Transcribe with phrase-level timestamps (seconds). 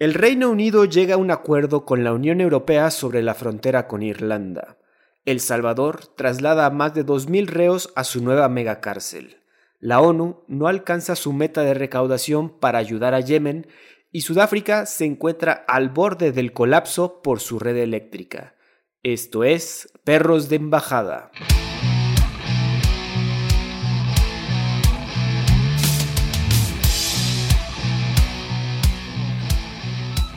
[0.00, 4.02] El Reino Unido llega a un acuerdo con la Unión Europea sobre la frontera con
[4.02, 4.76] Irlanda.
[5.24, 9.36] El Salvador traslada a más de 2.000 reos a su nueva megacárcel.
[9.78, 13.68] La ONU no alcanza su meta de recaudación para ayudar a Yemen
[14.10, 18.56] y Sudáfrica se encuentra al borde del colapso por su red eléctrica.
[19.04, 21.30] Esto es Perros de Embajada.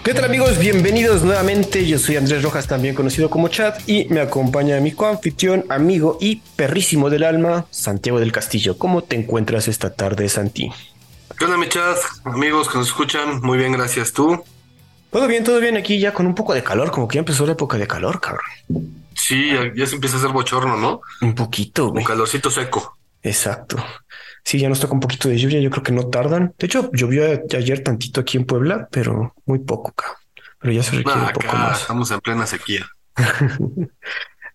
[0.08, 0.58] ¿Qué tal amigos?
[0.58, 1.86] Bienvenidos nuevamente.
[1.86, 6.38] Yo soy Andrés Rojas, también conocido como Chat, y me acompaña mi coanfitrión, amigo y
[6.56, 8.78] perrísimo del alma, Santiago del Castillo.
[8.78, 10.72] ¿Cómo te encuentras esta tarde, Santi?
[11.38, 11.98] ¿Qué onda, mi chat?
[12.24, 14.14] Amigos que nos escuchan, muy bien, gracias.
[14.14, 14.42] ¿Tú?
[15.12, 17.46] Todo bien, todo bien aquí ya con un poco de calor, como que ya empezó
[17.46, 18.46] la época de calor, cabrón.
[19.14, 21.02] Sí, ya, se empieza a hacer bochorno, ¿no?
[21.22, 22.06] Un poquito, güey.
[22.06, 22.98] Un calorcito seco.
[23.24, 23.76] Exacto.
[24.48, 26.56] Sí, ya nos toca un poquito de lluvia, yo creo que no tardan.
[26.58, 29.94] De hecho, llovió ayer tantito aquí en Puebla, pero muy poco,
[30.60, 31.82] Pero ya se requiere un poco más.
[31.82, 32.88] Estamos en plena sequía.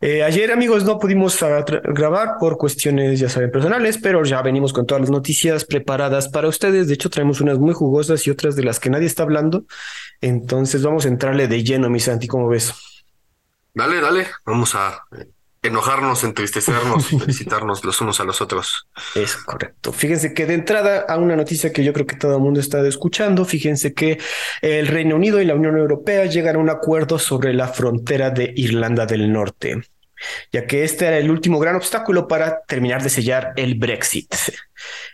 [0.04, 1.38] Eh, ayer, amigos, no pudimos
[1.84, 6.48] grabar por cuestiones, ya saben, personales, pero ya venimos con todas las noticias preparadas para
[6.48, 6.88] ustedes.
[6.88, 9.64] De hecho, traemos unas muy jugosas y otras de las que nadie está hablando.
[10.20, 12.74] Entonces, vamos a entrarle de lleno, mi Santi, ¿cómo ves?
[13.74, 14.26] Dale, dale.
[14.44, 15.04] Vamos a
[15.62, 18.88] enojarnos, entristecernos, felicitarnos los unos a los otros.
[19.14, 19.92] Es correcto.
[19.92, 22.86] Fíjense que de entrada a una noticia que yo creo que todo el mundo está
[22.86, 24.18] escuchando, fíjense que
[24.60, 28.52] el Reino Unido y la Unión Europea llegan a un acuerdo sobre la frontera de
[28.56, 29.82] Irlanda del Norte
[30.52, 34.34] ya que este era el último gran obstáculo para terminar de sellar el Brexit.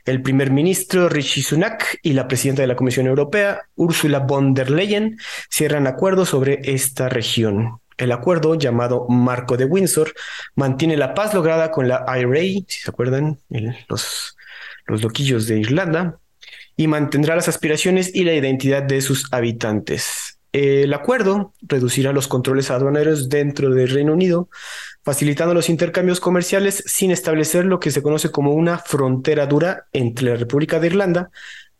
[0.04, 4.70] El primer ministro Rishi Sunak y la presidenta de la Comisión Europea, Ursula von der
[4.70, 5.18] Leyen,
[5.50, 7.80] cierran acuerdo sobre esta región.
[7.98, 10.14] El acuerdo, llamado Marco de Windsor,
[10.54, 13.38] mantiene la paz lograda con la IRA, si se acuerdan,
[13.88, 14.36] los,
[14.86, 16.18] los loquillos de Irlanda,
[16.76, 20.38] y mantendrá las aspiraciones y la identidad de sus habitantes.
[20.52, 24.48] El acuerdo reducirá los controles aduaneros dentro del Reino Unido,
[25.02, 30.30] facilitando los intercambios comerciales sin establecer lo que se conoce como una frontera dura entre
[30.30, 31.30] la República de Irlanda,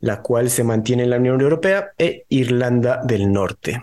[0.01, 3.81] la cual se mantiene en la Unión Europea, e Irlanda del Norte.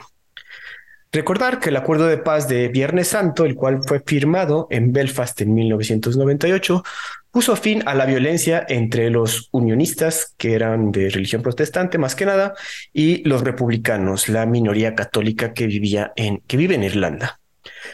[1.15, 5.39] Recordar que el acuerdo de paz de Viernes Santo, el cual fue firmado en Belfast
[5.39, 6.83] en 1998,
[7.31, 12.25] puso fin a la violencia entre los unionistas, que eran de religión protestante más que
[12.25, 12.53] nada,
[12.91, 17.39] y los republicanos, la minoría católica que vivía en que vive en Irlanda.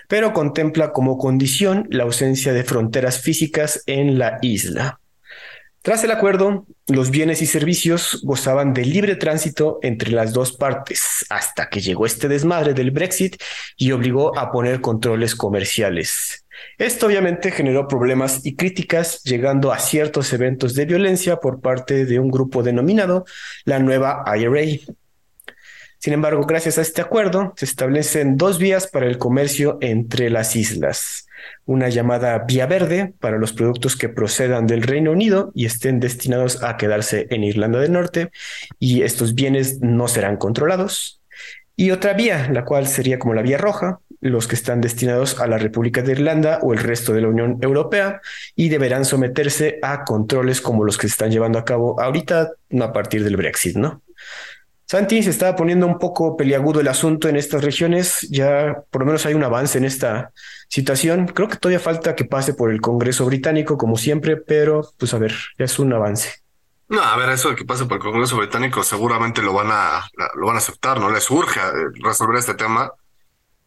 [0.07, 4.99] Pero contempla como condición la ausencia de fronteras físicas en la isla.
[5.83, 11.25] Tras el acuerdo, los bienes y servicios gozaban de libre tránsito entre las dos partes,
[11.27, 13.37] hasta que llegó este desmadre del Brexit
[13.77, 16.45] y obligó a poner controles comerciales.
[16.77, 22.19] Esto obviamente generó problemas y críticas, llegando a ciertos eventos de violencia por parte de
[22.19, 23.25] un grupo denominado
[23.65, 24.79] la nueva IRA.
[25.97, 30.55] Sin embargo, gracias a este acuerdo, se establecen dos vías para el comercio entre las
[30.55, 31.25] islas
[31.65, 36.63] una llamada vía verde para los productos que procedan del Reino Unido y estén destinados
[36.63, 38.31] a quedarse en Irlanda del Norte
[38.79, 41.21] y estos bienes no serán controlados.
[41.75, 45.47] Y otra vía, la cual sería como la vía roja, los que están destinados a
[45.47, 48.21] la República de Irlanda o el resto de la Unión Europea
[48.55, 52.93] y deberán someterse a controles como los que se están llevando a cabo ahorita a
[52.93, 54.03] partir del Brexit, ¿no?
[54.91, 59.05] Santi, se estaba poniendo un poco peliagudo el asunto en estas regiones, ya por lo
[59.05, 60.33] menos hay un avance en esta
[60.67, 61.27] situación.
[61.27, 65.17] Creo que todavía falta que pase por el Congreso británico, como siempre, pero pues a
[65.17, 66.41] ver, ya es un avance.
[66.89, 70.03] No, a ver, eso de que pase por el Congreso británico seguramente lo van a,
[70.35, 71.61] lo van a aceptar, no les urge
[72.03, 72.91] resolver este tema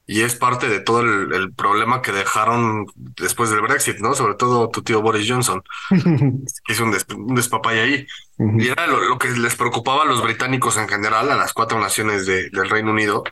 [0.07, 4.15] y es parte de todo el, problema que dejaron después del Brexit, ¿no?
[4.15, 8.07] Sobre todo tu tío Boris Johnson, que hizo un, despapay ahí.
[8.39, 12.27] Y era lo, que les preocupaba a los británicos en general, a las cuatro naciones
[12.27, 13.25] del Reino Unido,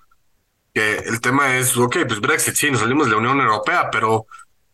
[0.72, 4.26] que el tema es, ok, pues Brexit, sí, nos salimos de la Unión Europea, pero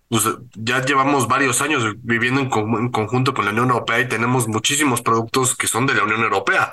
[0.09, 2.48] pues, ya llevamos varios años viviendo en,
[2.91, 6.70] conjunto con la Unión Europea y tenemos muchísimos productos que son de la Unión Europea.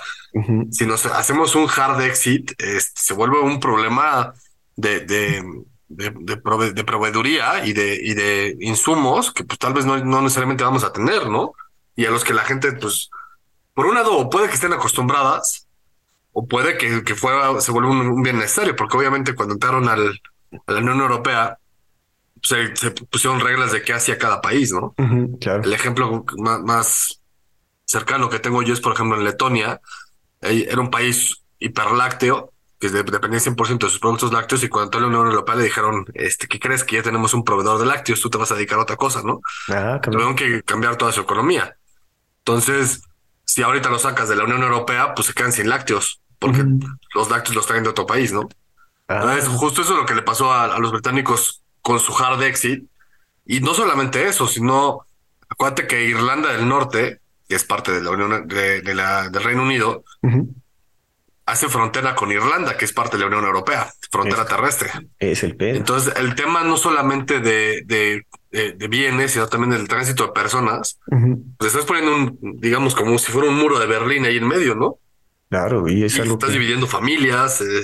[0.70, 4.34] Si nos hacemos un hard exit, este, se vuelve un problema
[4.76, 5.44] de, de,
[5.88, 10.84] de, proveeduría y de, y de insumos que pues tal vez no, no necesariamente vamos
[10.84, 11.54] a tener, ¿no?
[11.96, 13.10] Y a los que la gente, pues,
[13.74, 15.68] por un lado, puede que estén acostumbradas,
[16.34, 20.20] o puede que, que fuera, se vuelva un, bien necesario, porque obviamente cuando entraron al,
[20.68, 21.58] a la Unión Europea,
[22.42, 24.94] se, se, pusieron reglas de qué hacía cada país, ¿no?
[25.40, 25.64] claro.
[25.64, 27.22] El ejemplo más, más,
[27.86, 29.80] cercano que tengo yo es, por ejemplo, en Letonia,
[30.42, 32.52] era un país hiperlácteo
[32.92, 36.06] que dependía 100% de sus productos lácteos y cuando entró la Unión Europea le dijeron,
[36.14, 38.22] este, ¿qué crees que ya tenemos un proveedor de lácteos?
[38.22, 39.42] Tú te vas a dedicar a otra cosa, ¿no?
[39.70, 41.78] Ah, Tuvieron que cambiar toda su economía.
[42.40, 43.02] Entonces,
[43.46, 46.64] si ahorita lo sacas de la Unión Europea, pues se quedan sin lácteos porque
[47.14, 48.48] los lácteos los traen de otro país, ¿no?
[49.08, 49.20] Ah.
[49.22, 52.86] Entonces, justo eso es lo que le pasó a, los británicos con su hard exit.
[53.46, 55.06] Y no solamente eso, sino
[55.50, 59.64] acuérdate que Irlanda del Norte, que es parte de la Unión de, la, del Reino
[59.64, 60.04] Unido,
[61.46, 64.90] hace frontera con Irlanda, que es parte de la Unión Europea, frontera terrestre.
[65.20, 65.78] Es el pedo.
[65.78, 71.00] Entonces, el tema no solamente de, de, de, bienes, sino también del tránsito de personas,
[71.58, 74.76] pues estás poniendo un, digamos, como si fuera un muro de Berlín ahí en medio,
[74.76, 74.98] ¿no?
[75.50, 76.34] Claro, y es algo.
[76.34, 77.84] Estás dividiendo familias, eh,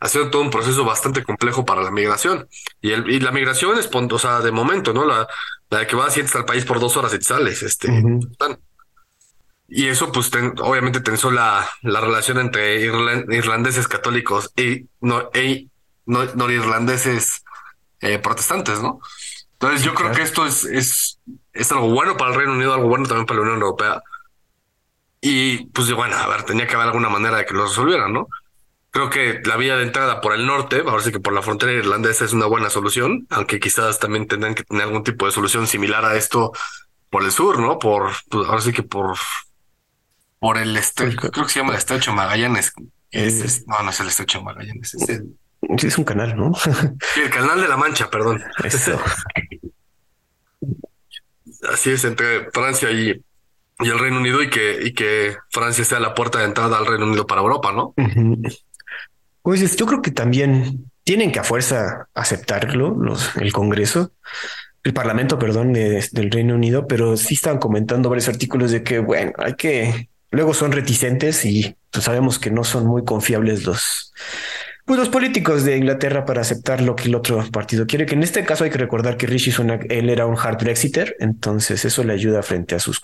[0.00, 2.48] haciendo todo un proceso bastante complejo para la migración.
[2.80, 5.04] Y, el, y la migración es, o sea, de momento, ¿no?
[5.04, 5.28] La,
[5.68, 7.88] la de que vas y entras al país por dos horas y te sales, este.
[9.74, 15.66] Y eso, pues, obviamente tensó la, la relación entre irlandeses católicos y, no, e,
[16.04, 17.42] no, norirlandeses
[18.02, 19.00] eh, protestantes, ¿no?
[19.54, 21.20] Entonces, yo creo que esto es, es,
[21.54, 24.02] es algo bueno para el Reino Unido, algo bueno también para la Unión Europea.
[25.22, 28.28] Y, pues, bueno, a ver, tenía que haber alguna manera de que lo resolvieran, ¿no?
[28.90, 31.72] Creo que la vía de entrada por el norte, ahora sí que por la frontera
[31.72, 35.66] irlandesa es una buena solución, aunque quizás también tendrán que tener algún tipo de solución
[35.66, 36.52] similar a esto
[37.08, 37.78] por el sur, ¿no?
[37.78, 39.16] Por, pues, ahora sí que por
[40.42, 42.72] por el estrecho, creo que se llama el estrecho Magallanes.
[43.12, 45.36] Es, no, no es el estrecho Magallanes, es el...
[45.78, 46.52] Sí, es un canal, ¿no?
[47.14, 48.42] Sí, el canal de la Mancha, perdón.
[51.72, 53.22] Así es, entre Francia y,
[53.78, 56.86] y el Reino Unido y que, y que Francia sea la puerta de entrada al
[56.86, 57.94] Reino Unido para Europa, ¿no?
[59.42, 64.10] Pues yo creo que también tienen que a fuerza aceptarlo los, el Congreso,
[64.82, 69.34] el Parlamento, perdón, del Reino Unido, pero sí están comentando varios artículos de que, bueno,
[69.38, 74.12] hay que luego son reticentes y sabemos que no son muy confiables los,
[74.84, 78.24] pues, los políticos de Inglaterra para aceptar lo que el otro partido quiere, que en
[78.24, 79.52] este caso hay que recordar que Rishi
[79.88, 83.00] él era un hard Brexiter, entonces eso le ayuda frente a sus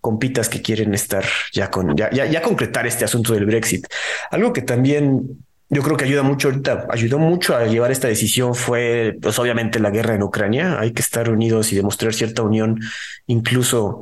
[0.00, 3.86] compitas que quieren estar ya con, ya concretar este asunto del Brexit.
[4.30, 8.54] Algo que también yo creo que ayuda mucho ahorita, ayudó mucho a llevar esta decisión
[8.54, 10.78] fue, pues obviamente la guerra en Ucrania.
[10.78, 12.78] Hay que estar unidos y demostrar cierta unión,
[13.26, 14.00] incluso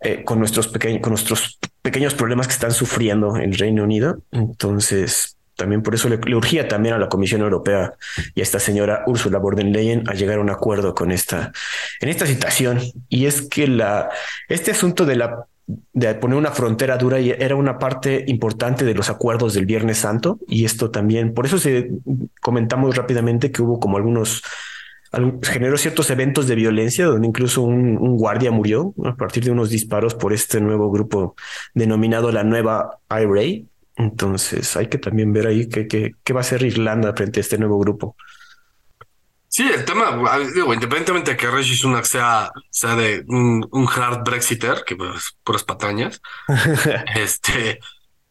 [0.00, 4.18] eh, con nuestros pequeños, con nuestros pequeños problemas que están sufriendo en el Reino Unido.
[4.30, 7.94] Entonces, también por eso le, urgía también a la Comisión Europea
[8.34, 11.52] y a esta señora Ursula von der Leyen a llegar a un acuerdo con esta,
[12.00, 12.80] en esta situación.
[13.08, 14.10] Y es que la,
[14.48, 19.10] este asunto de la de poner una frontera dura era una parte importante de los
[19.10, 21.90] acuerdos del Viernes Santo y esto también, por eso se
[22.40, 24.42] comentamos rápidamente que hubo como algunos
[25.42, 30.14] generó ciertos eventos de violencia donde incluso un, guardia murió a partir de unos disparos
[30.14, 31.34] por este nuevo grupo
[31.74, 33.66] denominado la nueva IRA.
[33.96, 37.58] Entonces hay que también ver ahí qué, qué, va a hacer Irlanda frente a este
[37.58, 38.16] nuevo grupo.
[39.48, 40.20] Sí, el tema,
[40.54, 45.64] digo, independientemente de que Rishi Sunak sea, sea de un, hard Brexiter, que pues puras
[45.64, 46.20] patañas,
[47.14, 47.78] este,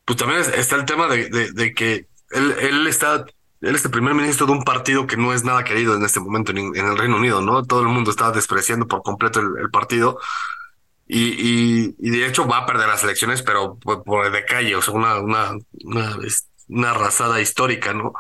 [0.03, 3.25] pues también está el tema de, de, que él, él está
[3.61, 6.19] él es el primer ministro de un partido que no es nada querido en este
[6.19, 7.63] momento en, el Reino Unido, ¿no?
[7.63, 10.19] Todo el mundo está despreciando por completo el, partido.
[11.07, 14.93] Y, y, de hecho va a perder las elecciones, pero por, de calle, o sea,
[14.93, 15.57] una, una,
[16.67, 18.13] una, arrasada histórica, ¿no?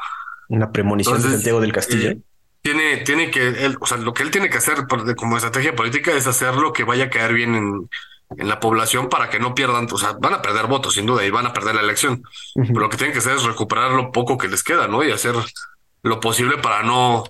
[0.49, 2.11] Una premonición de Santiago del Castillo.
[2.11, 2.21] Eh,
[2.61, 6.11] tiene, tiene que, él, o sea, lo que él tiene que hacer como estrategia política
[6.13, 7.89] es hacer lo que vaya a caer bien en,
[8.37, 11.23] en la población para que no pierdan, o sea, van a perder votos sin duda
[11.23, 12.23] y van a perder la elección.
[12.55, 15.03] Pero lo que tienen que hacer es recuperar lo poco que les queda, ¿no?
[15.03, 15.35] Y hacer
[16.01, 17.23] lo posible para no,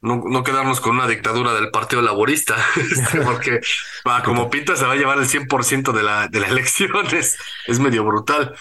[0.00, 3.60] no, no quedarnos con una dictadura del Partido Laborista, este, porque
[4.06, 7.38] va, como pinta se va a llevar el 100% de la, de la elección, es,
[7.66, 8.54] es medio brutal.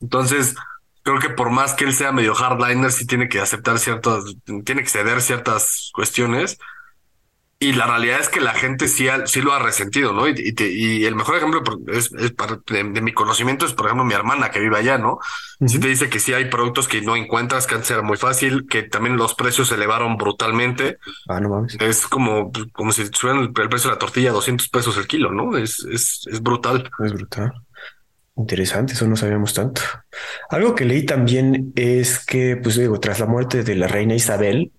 [0.00, 0.54] Entonces,
[1.02, 4.24] creo que por más que él sea medio hardliner, sí tiene que aceptar ciertas,
[4.64, 6.58] tiene que ceder ciertas cuestiones
[7.60, 10.28] y la realidad es que la gente sí, sí lo ha resentido, ¿no?
[10.28, 14.60] Y, y, el mejor ejemplo es, de, mi conocimiento es, por ejemplo, mi hermana que
[14.60, 15.18] vive allá, ¿no?
[15.66, 18.68] Sí te dice que sí hay productos que no encuentras, que antes era muy fácil,
[18.68, 20.98] que también los precios se elevaron brutalmente.
[21.28, 21.76] Ah, no mames.
[21.80, 25.32] Es como, como si subieran el, precio de la tortilla a 200 pesos el kilo,
[25.32, 25.56] ¿no?
[25.56, 26.88] Es, es, es brutal.
[27.04, 27.52] Es brutal.
[28.36, 29.82] Interesante, eso no sabíamos tanto.
[30.48, 34.70] Algo que leí también es que, pues digo, tras la muerte de la reina Isabel,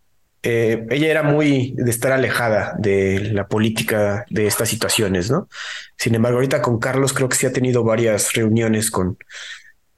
[0.41, 5.50] eh, ella era muy de estar alejada de la política de estas situaciones, ¿no?
[5.98, 9.17] Sin embargo, ahorita con Carlos creo que sí ha tenido varias reuniones con,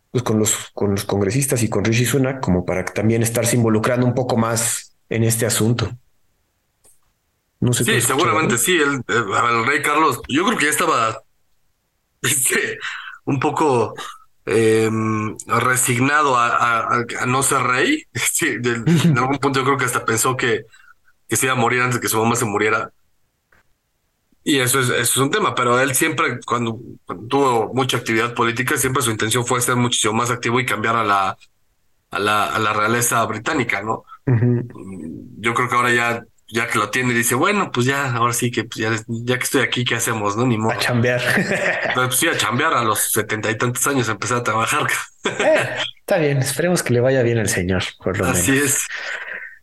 [0.09, 4.05] pues, con, los, con los congresistas y con Rishi Sunak como para también estarse involucrando
[4.05, 5.91] un poco más en este asunto.
[7.59, 8.75] No sé sí, seguramente sí.
[8.77, 11.21] El, el, rey Carlos, yo creo que ya estaba
[12.23, 12.79] este,
[13.25, 13.93] un poco
[14.45, 14.89] eh,
[15.47, 18.05] resignado a, no ser rey.
[18.13, 20.65] Sí, en algún punto yo creo que hasta pensó que,
[21.27, 22.91] que se iba a morir antes de que su mamá se muriera.
[24.43, 26.79] Y eso es, eso es un tema, pero él siempre, cuando,
[27.29, 31.03] tuvo mucha actividad política, siempre su intención fue ser muchísimo más activo y cambiar a
[31.03, 31.37] la,
[32.09, 34.03] a la, a la realeza británica, ¿no?
[35.37, 38.51] Yo creo que ahora ya, ya que lo tiene, dice, bueno, pues ya, ahora sí
[38.51, 40.35] que pues ya, ya que estoy aquí, ¿qué hacemos?
[40.35, 40.45] ¿No?
[40.45, 40.71] Ni modo.
[40.71, 41.21] A chambear.
[41.95, 44.87] pues sí, a chambear a los setenta y tantos años, empezar a trabajar.
[45.23, 48.87] Eh, está bien, esperemos que le vaya bien al señor, por lo Así es.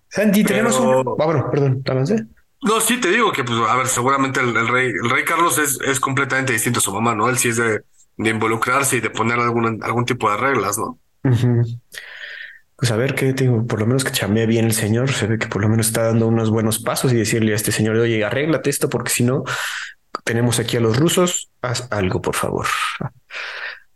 [0.08, 1.04] Santi, tenemos un.
[1.18, 2.26] Ah, bueno, perdón, avance.
[2.62, 5.80] No, sí, te digo que, pues, a ver, seguramente el, rey, el rey Carlos es,
[5.80, 7.28] es completamente distinto a su mamá, ¿no?
[7.28, 7.80] Él sí es de,
[8.18, 10.98] de involucrarse y de poner algún, algún tipo de reglas, ¿no?
[12.78, 15.36] Pues a ver qué tengo, por lo menos que chambee bien el señor, se ve
[15.36, 18.24] que por lo menos está dando unos buenos pasos y decirle a este señor, oye,
[18.24, 19.42] arréglate esto porque si no,
[20.22, 22.68] tenemos aquí a los rusos, haz algo, por favor.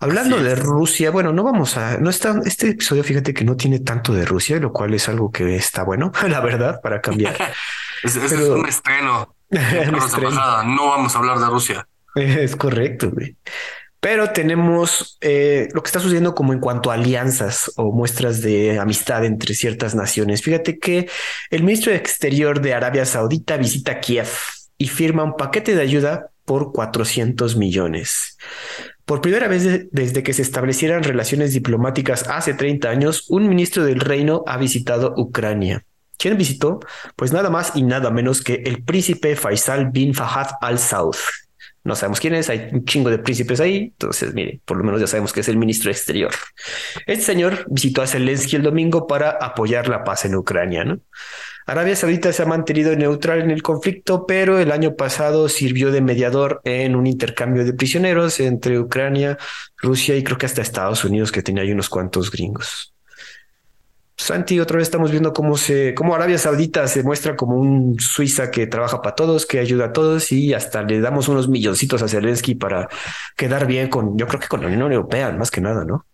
[0.01, 3.79] Hablando de Rusia, bueno, no vamos a, no está, este episodio, fíjate que no tiene
[3.79, 7.37] tanto de Rusia, lo cual es algo que está bueno, la verdad, para cambiar.
[8.03, 9.37] es, es, un estreno.
[9.53, 11.87] No vamos a hablar de Rusia.
[12.17, 13.37] Es correcto, güey.
[14.03, 18.81] Pero tenemos eh, lo que está sucediendo como en cuanto a alianzas o muestras de
[18.81, 20.43] amistad entre ciertas naciones.
[20.43, 21.09] Fíjate que
[21.51, 24.27] el ministro de Exterior de Arabia Saudita visita Kiev
[24.77, 28.39] y firma un paquete de ayuda por 400 millones.
[29.05, 34.01] Por primera vez desde que se establecieran relaciones diplomáticas hace 30 años, un ministro del
[34.01, 35.85] reino ha visitado Ucrania.
[36.19, 36.81] ¿Quién visitó?
[37.15, 41.15] Pues nada más y nada menos que el príncipe Faisal bin Fahad al Saud.
[41.85, 45.01] No sabemos quién es, hay un chingo de príncipes ahí, entonces mire, por lo menos
[45.01, 46.33] ya sabemos que es el ministro exterior.
[47.07, 51.01] Este señor visitó a Zelensky el domingo para apoyar la paz en Ucrania, ¿no?
[51.67, 56.01] Arabia Saudita se ha mantenido neutral en el conflicto, pero el año pasado sirvió de
[56.01, 59.39] mediador en un intercambio de prisioneros entre Ucrania,
[59.77, 62.92] Rusia y creo que hasta Estados Unidos, que tenía ahí unos cuantos gringos.
[64.17, 68.51] Santi, otra vez estamos viendo cómo se, cómo Arabia Saudita se muestra como un Suiza
[68.51, 72.09] que trabaja para todos, que ayuda a todos y hasta le damos unos milloncitos a
[72.09, 72.89] Zelensky para
[73.37, 76.07] quedar bien con, yo creo que con la Unión Europea, más que nada, ¿no?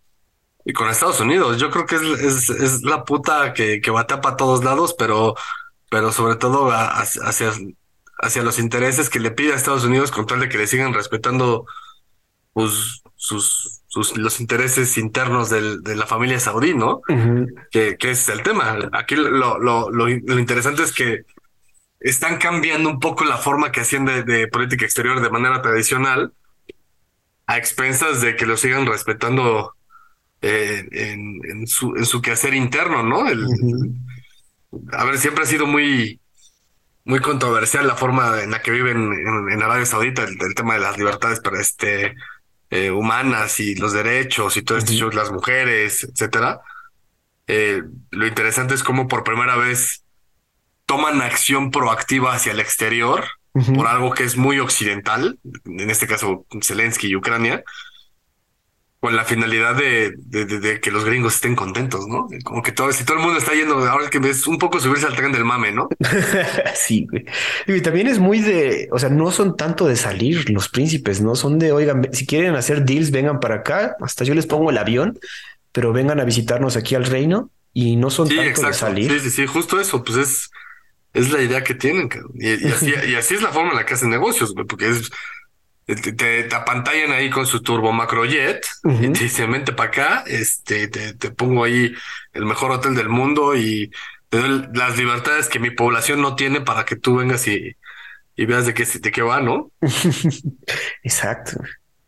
[0.65, 4.63] Y con Estados Unidos, yo creo que es, la puta que, que batea para todos
[4.65, 5.35] lados, pero,
[5.91, 7.53] pero sobre todo hacia,
[8.19, 10.93] hacia los intereses que le pide a Estados Unidos con tal de que le sigan
[10.93, 11.67] respetando
[12.53, 13.83] pues, sus
[14.17, 17.01] los intereses internos de la familia saudí, ¿no?
[17.71, 18.79] que, es el tema.
[18.93, 21.23] Aquí lo, lo, lo, interesante es que
[22.01, 26.33] están cambiando un poco la forma que hacían de, política exterior de manera tradicional
[27.47, 29.75] a expensas de que lo sigan respetando
[30.43, 33.25] eh, en, su, en su quehacer interno, ¿no?
[34.93, 36.21] A ver, siempre ha sido muy,
[37.05, 39.13] muy controversial la forma en la que viven
[39.51, 42.15] en, Arabia Saudita, el, el, tema de las libertades para este
[42.71, 46.61] eh, humanas y los derechos y todo esto, las mujeres, etcétera.
[47.47, 50.05] Eh, lo interesante es cómo por primera vez
[50.87, 53.25] toman acción proactiva hacia el exterior
[53.75, 57.65] por algo que es muy occidental, en este caso Zelensky y Ucrania,
[59.01, 62.27] con la finalidad de, de, que los gringos estén contentos, ¿no?
[62.43, 65.07] Como que todo, si todo el mundo está yendo, ahora que es un poco subirse
[65.07, 65.89] al tren del mame, ¿no?
[66.75, 67.25] sí, güey.
[67.69, 71.37] Y también es muy de, o sea, no son tanto de salir los príncipes, ¿no?
[71.37, 74.79] Son de, oigan, si quieren hacer deals, vengan para acá, hasta yo les pongo el
[74.79, 75.17] avión,
[75.71, 79.13] pero vengan a visitarnos aquí al reino y no son tanto de salir.
[79.13, 80.51] Sí, sí, sí, justo eso, pues es,
[81.15, 83.87] es la idea que tienen, y, y, así, y así es la forma en la
[83.87, 85.09] que hacen negocios, güey, porque es
[85.95, 90.89] te, te, apantallan ahí con su turbo macrojet y te dicen, vente para acá, este,
[90.89, 91.95] te, te, pongo ahí
[92.35, 93.91] el mejor hotel del mundo y
[94.29, 97.75] te doy las libertades que mi población no tiene para que tú vengas y,
[98.37, 99.71] y veas de qué, de qué va, ¿no?
[101.03, 101.59] Exacto.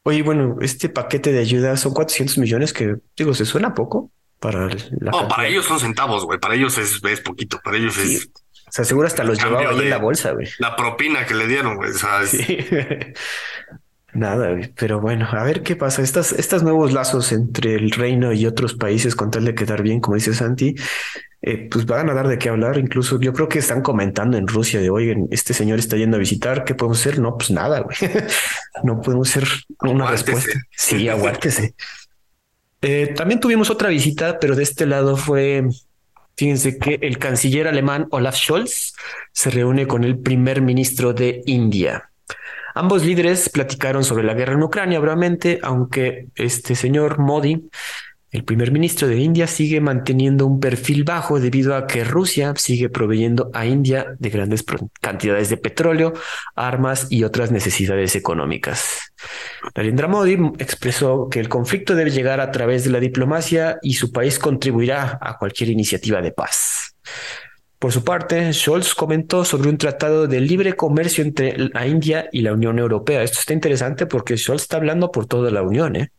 [0.03, 4.67] Oye, bueno, este paquete de ayuda son 400 millones que, digo, se suena poco para
[4.69, 5.11] la...
[5.11, 8.31] No, para ellos son centavos, güey, para ellos es, es poquito, para ellos es...
[8.71, 10.47] O sea, seguro hasta los llevaba ahí en la bolsa, güey.
[10.61, 11.91] La propina que le dieron, güey.
[12.25, 12.59] Sí.
[14.13, 16.03] Nada, pero bueno, a ver qué pasa.
[16.03, 20.01] Estas, estos nuevos lazos entre el reino y otros países con tal de quedar bien,
[20.01, 20.77] como dice Santi,
[21.43, 22.79] eh, pues van a dar de qué hablar.
[22.79, 26.21] Incluso yo creo que están comentando en Rusia de, oye, este señor está yendo a
[26.21, 27.19] visitar, ¿qué podemos hacer?
[27.19, 27.97] No, pues nada, güey.
[28.85, 29.49] no podemos hacer
[29.81, 30.61] una respuesta.
[30.71, 31.75] Sí, aguártese.
[32.83, 35.69] Eh, también tuvimos otra visita, pero de este lado fue,
[36.41, 38.95] fíjense que el canciller alemán Olaf Scholz
[39.31, 42.11] se reúne con el primer ministro de India.
[42.75, 47.69] Ambos líderes platicaron sobre la guerra en Ucrania brevemente, aunque este señor Modi,
[48.31, 52.89] el primer ministro de India, sigue manteniendo un perfil bajo debido a que Rusia sigue
[52.89, 54.65] proveyendo a India de grandes
[55.01, 56.13] cantidades de petróleo,
[56.55, 59.13] armas y otras necesidades económicas.
[59.75, 64.13] Narendra Modi expresó que el conflicto debe llegar a través de la diplomacia y su
[64.13, 66.95] país contribuirá a cualquier iniciativa de paz.
[67.81, 72.43] Por su parte, Scholz comentó sobre un tratado de libre comercio entre la India y
[72.43, 73.23] la Unión Europea.
[73.23, 75.97] Esto está interesante porque Scholz está hablando por toda la Unión.
[75.97, 76.13] ¿eh?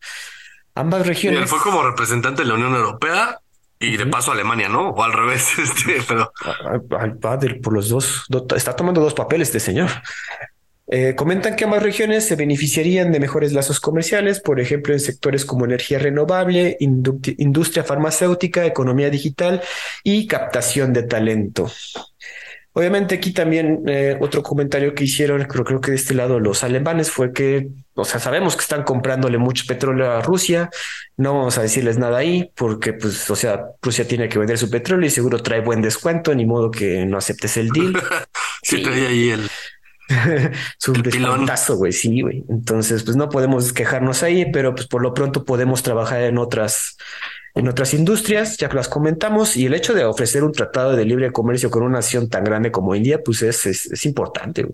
[0.75, 1.49] Ambas regiones.
[1.49, 3.39] fue como representante de la Unión Europea
[3.79, 4.89] Y de paso Alemania, ¿no?
[4.89, 6.31] O al revés, este, pero...
[6.93, 9.89] Va por los dos, está tomando dos papeles este señor.
[10.93, 15.45] Eh, comentan que ambas regiones se beneficiarían de mejores lazos comerciales, por ejemplo, en sectores
[15.45, 19.61] como energía renovable, industria farmacéutica, economía digital
[20.03, 21.71] y captación de talento.
[22.73, 26.63] Obviamente aquí también eh, otro comentario que hicieron, creo, creo que de este lado los
[26.63, 30.69] alemanes fue que, o sea, sabemos que están comprándole mucho petróleo a Rusia,
[31.17, 34.69] no vamos a decirles nada ahí porque, pues, o sea, Rusia tiene que vender su
[34.69, 37.93] petróleo y seguro trae buen descuento, ni modo que no aceptes el deal.
[38.63, 39.49] sí, trae ahí el...
[40.77, 42.45] su descuentazo, güey, sí, güey.
[42.49, 46.97] Entonces, pues no podemos quejarnos ahí, pero pues por lo pronto podemos trabajar en otras
[47.53, 51.05] en otras industrias, ya que las comentamos, y el hecho de ofrecer un tratado de
[51.05, 54.65] libre comercio con una nación tan grande como India, pues es, es, importante.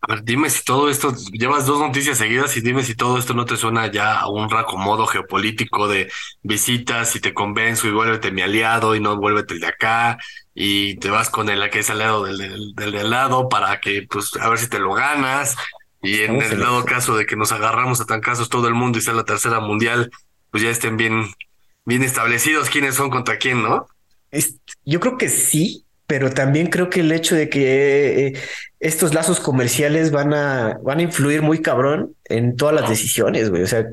[0.00, 3.34] A ver, dime si todo esto, llevas dos noticias seguidas y dime si todo esto
[3.34, 6.10] no te suena ya a un racomodo geopolítico de
[6.42, 10.18] visitas y te convenzo y vuélvete mi aliado y no vuélvete el de acá
[10.54, 14.06] y te vas con el que es aliado del, del, del, del lado para que,
[14.10, 15.56] pues, a ver si te lo ganas.
[16.02, 18.98] Y en el dado caso de que nos agarramos a tan casos todo el mundo
[18.98, 20.10] y sea la tercera mundial,
[20.50, 21.26] pues ya estén bien
[21.90, 23.86] bien establecidos quiénes son contra quién, ¿no?
[24.84, 28.32] yo creo que sí, pero también creo que el hecho de que eh,
[28.78, 33.64] estos lazos comerciales van a, van a influir muy cabrón en todas las decisiones, güey.
[33.64, 33.86] O sea,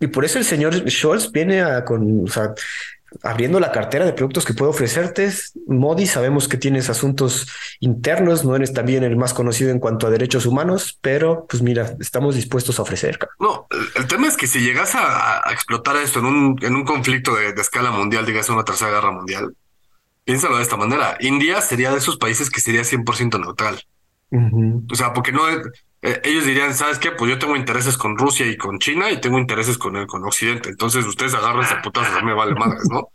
[0.00, 2.52] y por eso el señor Scholz viene a con, o sea,
[3.22, 5.32] abriendo la cartera de productos que puede ofrecerte.
[5.66, 7.48] Modi, sabemos que tienes asuntos
[7.80, 11.96] internos, no eres también el más conocido en cuanto a derechos humanos, pero pues mira,
[12.00, 13.18] estamos dispuestos a ofrecer.
[13.38, 17.34] No, el, tema es que si llegas a, explotar esto en un, en un conflicto
[17.34, 19.54] de, escala mundial, digas una tercera guerra mundial,
[20.24, 21.16] piénsalo de esta manera.
[21.20, 23.82] India sería de esos países que sería 100% neutral.
[24.90, 25.42] O sea, porque no,
[26.06, 27.10] eh, ellos dirían, ¿sabes qué?
[27.10, 30.24] Pues yo tengo intereses con Rusia y con China y tengo intereses con, el, con
[30.24, 30.68] Occidente.
[30.68, 33.10] Entonces ustedes agarran esa putazos, me vale madres, ¿no?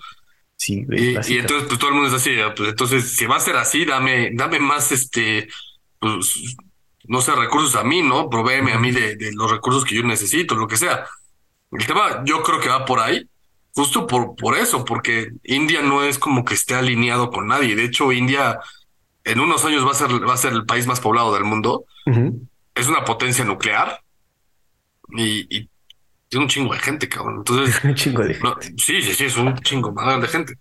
[0.57, 3.39] Sí, y, y, entonces pues todo el mundo es así, pues entonces si va a
[3.39, 5.47] ser así, dame, dame más este,
[5.97, 6.55] pues,
[7.05, 8.29] no sé, recursos a mí, ¿no?
[8.29, 11.05] Provéeme a mí de, de, los recursos que yo necesito, lo que sea.
[11.71, 13.25] El tema yo creo que va por ahí,
[13.73, 17.75] justo por, por eso, porque India no es como que esté alineado con nadie.
[17.75, 18.59] De hecho, India
[19.23, 21.85] en unos años va a ser, va a ser el país más poblado del mundo
[22.75, 24.01] es una potencia nuclear
[25.15, 25.69] y,
[26.29, 27.39] tiene un chingo de gente, cabrón.
[27.39, 28.73] Entonces, un chingo de gente.
[28.77, 30.57] sí, sí, sí, es un chingo más de gente.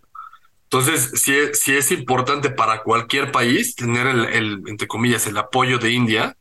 [0.65, 5.91] Entonces, sí, sí es importante para cualquier país tener el, entre comillas, el apoyo de
[5.91, 6.37] India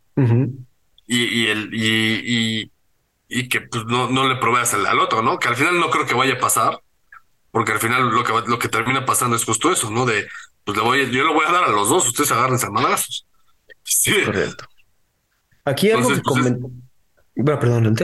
[1.08, 2.71] y, y, el, y,
[3.27, 5.39] y, que pues, no, no le proveas al, al, otro, ¿no?
[5.39, 6.79] Que al final no creo que vaya a pasar,
[7.51, 10.05] porque al final lo que, lo que termina pasando es justo eso, ¿no?
[10.05, 10.27] De,
[10.63, 13.25] pues le voy, yo le voy a dar a los dos, ustedes agarren a manazos.
[13.84, 14.13] Sí.
[14.23, 14.65] Correcto.
[15.69, 16.55] Aquí algo que pues,
[17.36, 17.95] Bueno, perdón,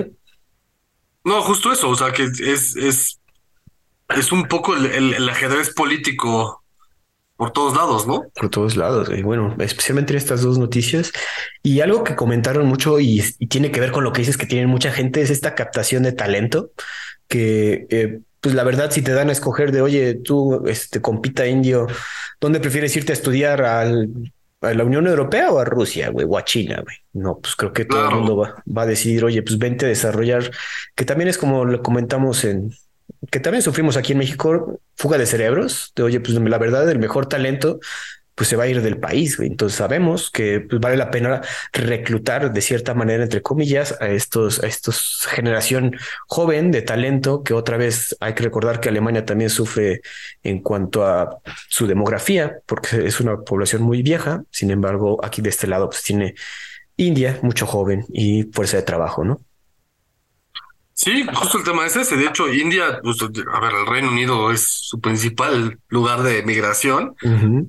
[1.24, 3.20] No, justo eso, o sea, que es, es,
[4.10, 6.64] es un poco el, ajedrez político
[7.36, 8.24] por todos lados, ¿no?
[8.36, 11.12] Por todos lados, y bueno, especialmente en estas dos noticias.
[11.64, 14.70] Y algo que comentaron mucho y, tiene que ver con lo que dices que tienen
[14.70, 16.72] mucha gente es esta captación de talento,
[17.28, 21.48] que eh, pues la verdad, si te dan a escoger de, oye, tú, este, compita
[21.48, 21.88] indio,
[22.40, 24.10] ¿dónde prefieres irte a estudiar al
[24.66, 26.26] ¿A la Unión Europea o a Rusia, güey?
[26.30, 26.96] O a China, güey.
[27.14, 29.90] No, pues creo que todo el mundo va, va, a decidir, oye, pues vente a
[29.90, 30.52] desarrollar,
[30.96, 32.72] que también es como lo comentamos en,
[33.32, 37.00] que también sufrimos aquí en México, fuga de cerebros, de oye, pues la verdad, el
[37.00, 37.80] mejor talento
[38.36, 39.40] pues se va a ir del país.
[39.40, 41.42] Entonces sabemos que pues, vale la pena
[41.74, 45.96] reclutar de cierta manera, entre comillas, a estos, a estos generación
[46.28, 50.02] joven de talento, que otra vez hay que recordar que Alemania también sufre
[50.44, 54.44] en cuanto a su demografía, porque es una población muy vieja.
[54.52, 56.36] Sin embargo, aquí de este lado, pues tiene
[56.98, 59.42] India, mucho joven y fuerza de trabajo, ¿no?
[60.98, 62.16] Sí, justo el tema es ese.
[62.16, 67.16] De hecho, India, pues, a ver, el Reino Unido es su principal lugar de migración,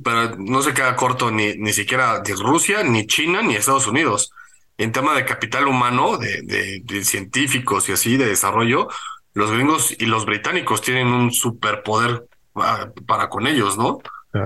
[0.04, 4.30] pero no se queda corto ni, ni siquiera de Rusia, ni China, ni Estados Unidos.
[4.78, 6.42] En tema de capital humano, de,
[6.84, 8.86] de, científicos y así, de desarrollo,
[9.34, 13.98] los gringos y los británicos tienen un superpoder ah, para, con ellos, ¿no?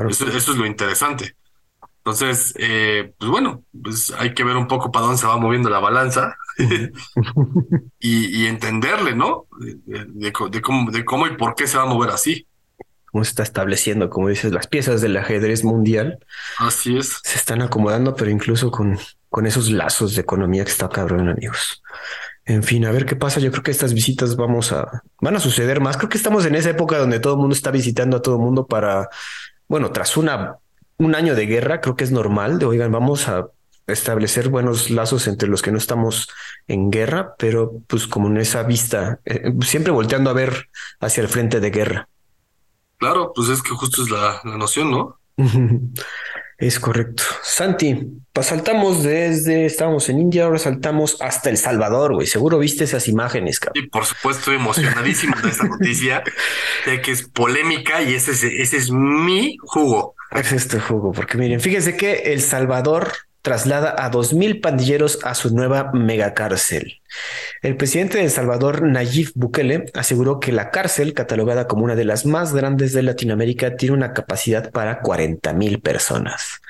[0.08, 1.36] Eso, eso es lo interesante.
[1.98, 5.68] Entonces, eh, pues bueno, pues hay que ver un poco para dónde se va moviendo
[5.68, 6.34] la balanza
[7.98, 9.46] y, entenderle, ¿no?
[9.58, 12.46] De, cómo, de cómo y por qué se va a mover así.
[13.06, 16.18] Cómo se está estableciendo, como dices, las piezas del ajedrez mundial.
[16.58, 17.20] Así es.
[17.24, 21.82] Se están acomodando, pero incluso con, con esos lazos de economía que está cabrón, amigos.
[22.44, 23.40] En fin, a ver qué pasa.
[23.40, 25.96] Yo creo que estas visitas vamos a, van a suceder más.
[25.96, 28.42] Creo que estamos en esa época donde todo el mundo está visitando a todo el
[28.42, 29.08] mundo para,
[29.66, 30.56] bueno, tras una
[31.00, 33.48] un año de guerra, creo que es normal de, oigan, vamos a
[33.92, 36.28] establecer buenos lazos entre los que no estamos
[36.66, 40.68] en guerra, pero pues como en esa vista, eh, siempre volteando a ver
[41.00, 42.08] hacia el frente de guerra.
[42.98, 45.18] Claro, pues es que justo es la, la noción, ¿no?
[46.60, 47.22] Es correcto.
[47.42, 52.26] Santi, pues saltamos desde, estábamos en India, ahora saltamos hasta El Salvador, güey.
[52.26, 53.82] Seguro viste esas imágenes, cabrón.
[53.82, 56.22] Y por supuesto, emocionadísimo de esta noticia,
[56.84, 60.16] de que es polémica y ese es, ese es mi jugo.
[60.32, 63.10] Es este jugo, porque miren, fíjense que El Salvador
[63.42, 67.00] traslada a 2.000 pandilleros a su nueva megacárcel.
[67.62, 72.04] El presidente de El Salvador, Nayib Bukele, aseguró que la cárcel, catalogada como una de
[72.04, 76.60] las más grandes de Latinoamérica, tiene una capacidad para 40.000 personas.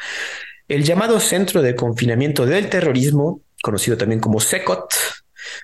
[0.68, 4.94] El llamado Centro de Confinamiento del Terrorismo, conocido también como SECOT,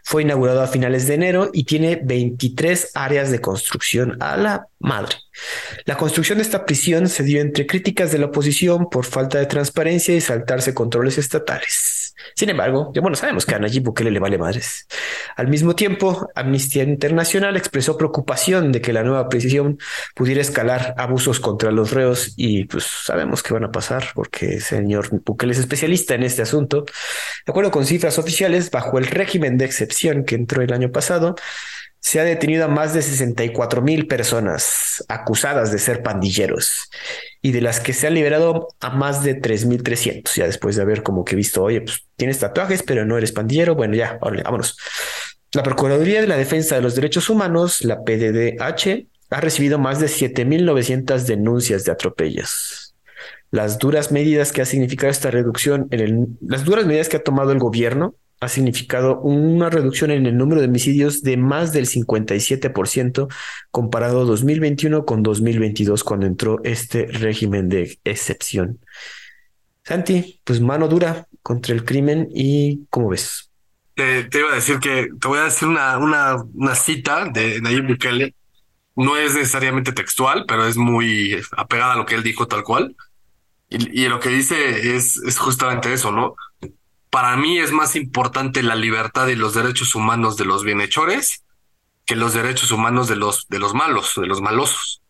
[0.02, 5.16] fue inaugurado a finales de enero y tiene 23 áreas de construcción a la madre.
[5.84, 9.46] La construcción de esta prisión se dio entre críticas de la oposición por falta de
[9.46, 12.05] transparencia y saltarse controles estatales.
[12.35, 14.87] Sin embargo, ya bueno, sabemos que a Nayib Bukele le vale madres.
[15.37, 19.79] Al mismo tiempo, Amnistía Internacional expresó preocupación de que la nueva prisión
[20.14, 24.62] pudiera escalar abusos contra los reos y pues sabemos que van a pasar porque el
[24.62, 26.85] señor Bukele es especialista en este asunto.
[26.85, 31.37] De acuerdo con cifras oficiales, bajo el régimen de excepción que entró el año pasado,
[32.00, 36.88] se ha detenido a más de 64 mil personas acusadas de ser pandilleros
[37.42, 41.02] y de las que se han liberado a más de 3.300, ya después de haber
[41.02, 44.76] como que visto, oye, pues tienes tatuajes, pero no eres pandillero, bueno, ya, vámonos.
[45.52, 50.06] La Procuraduría de la Defensa de los Derechos Humanos, la PDDH, ha recibido más de
[50.06, 52.94] 7.900 denuncias de atropellos.
[53.50, 57.22] Las duras medidas que ha significado esta reducción en el, las duras medidas que ha
[57.22, 61.87] tomado el gobierno ha significado una reducción en el número de homicidios de más del
[61.87, 63.29] 57%
[63.70, 68.79] comparado 2021 con 2022 cuando entró este régimen de excepción.
[69.85, 73.51] Santi, pues mano dura contra el crimen y ¿cómo ves?
[73.94, 77.87] Te, iba a decir que te voy a decir una, una, una cita de Nayib
[77.87, 78.35] Bukele.
[78.96, 82.96] No es necesariamente textual, pero es muy apegada a lo que él dijo tal cual.
[83.70, 86.35] Y, y lo que dice es, es justamente eso, ¿no?
[87.10, 91.42] Para mí es más importante la libertad y los derechos humanos de los bienhechores
[92.06, 95.02] que los derechos humanos de los, de los malos, de los malosos.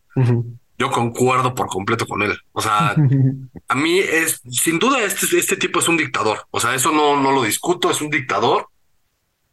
[0.79, 2.37] Yo concuerdo por completo con él.
[2.51, 2.95] O sea,
[3.67, 6.47] a mí es, sin duda, este, este tipo es un dictador.
[6.49, 8.67] O sea, eso no, no lo discuto, es un dictador.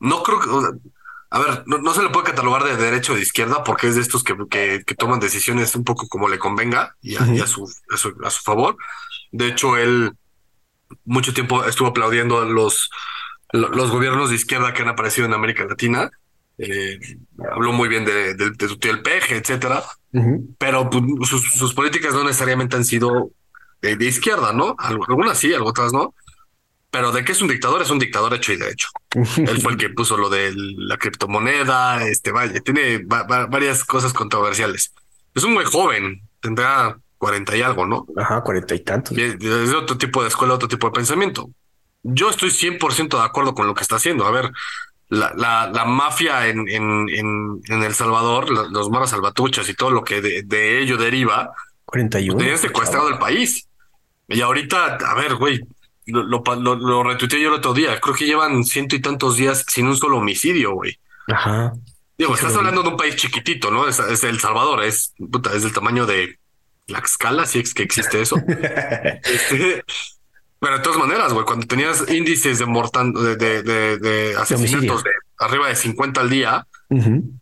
[0.01, 0.49] No creo que,
[1.31, 4.01] a ver, no, se le puede catalogar de derecho o de izquierda porque es de
[4.01, 8.15] estos que, que, toman decisiones un poco como le convenga y, a, su, a, su,
[8.25, 8.77] a su favor.
[9.33, 10.13] De hecho, él
[11.05, 12.91] mucho tiempo estuvo aplaudiendo a los,
[13.53, 16.11] los gobiernos de izquierda que han aparecido en América Latina.
[16.59, 16.99] Eh,
[17.53, 19.83] habló muy bien de, de, de, su tío el peje, etcétera,
[20.59, 23.33] pero pues, sus, políticas no necesariamente han sido
[23.83, 24.77] de, izquierda, ¿no?
[24.79, 26.15] Algunas sí, otras no.
[26.91, 28.89] Pero de que es un dictador, es un dictador hecho y derecho.
[29.37, 34.95] Él fue el que puso lo de la criptomoneda, este, vaya, tiene varias cosas controversiales.
[35.35, 38.07] Es un muy joven, tendrá cuarenta y algo, ¿no?
[38.19, 39.17] Ajá, cuarenta y tantos.
[39.17, 41.49] Es otro tipo de escuela, otro tipo de pensamiento.
[42.03, 44.27] Yo estoy 100% de acuerdo con lo que está haciendo.
[44.27, 44.53] A ver,
[45.09, 50.05] la, la, la mafia en, en, en, El Salvador, los maras salvatuchas y todo lo
[50.05, 51.55] que de, ello deriva,
[51.87, 52.37] 41.
[52.37, 53.67] Tenían secuestrado el país.
[54.29, 55.61] Y ahorita, a ver, güey,
[56.05, 57.99] lo, lo, lo, retuiteé yo el otro día.
[58.03, 60.99] Creo que llevan ciento y tantos días sin un solo homicidio, güey.
[61.29, 61.73] Ajá.
[62.19, 63.89] Digo, estás hablando de un país chiquitito, ¿no?
[63.89, 66.39] Es, es El Salvador, es, puta, es del tamaño de
[66.87, 68.37] la escala, si es que existe eso.
[69.25, 69.85] Este,
[70.59, 75.11] pero de todas maneras, güey, cuando tenías índices de, mortan de, de, de, asesinatos de
[75.39, 76.67] arriba de 50 al día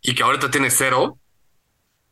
[0.01, 1.17] y que ahorita tienes cero,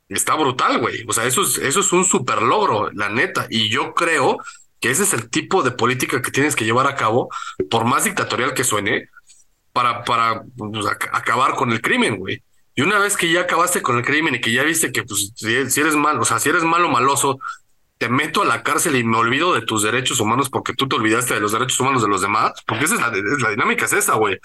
[0.07, 1.03] está brutal, güey.
[1.07, 3.47] O sea, eso es, eso es un super logro, la neta.
[3.49, 4.37] Y yo creo
[4.79, 7.29] que ese es el tipo de política que tienes que llevar a cabo,
[7.69, 9.09] por más dictatorial que suene,
[9.73, 12.41] para, para pues, acabar con el crimen, güey.
[12.75, 15.31] Y una vez que ya acabaste con el crimen y que ya viste que pues,
[15.35, 17.39] si, eres malo, o sea, si eres malo maloso,
[17.97, 20.95] te meto a la cárcel y me olvido de tus derechos humanos porque tú te
[20.95, 23.93] olvidaste de los derechos humanos de los demás, porque esa es la, la dinámica, es
[23.93, 24.39] esa, güey.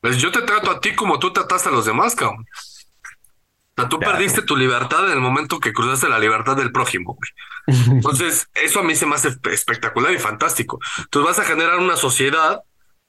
[0.00, 2.44] Pues yo te trato a ti como tú trataste a los demás, cabrón.
[2.44, 7.16] O sea, tú perdiste tu libertad en el momento que cruzaste la libertad del prójimo,
[7.16, 7.86] güey.
[7.90, 10.78] Entonces, eso a mí se me hace espectacular y fantástico.
[10.98, 12.62] Entonces vas a generar una sociedad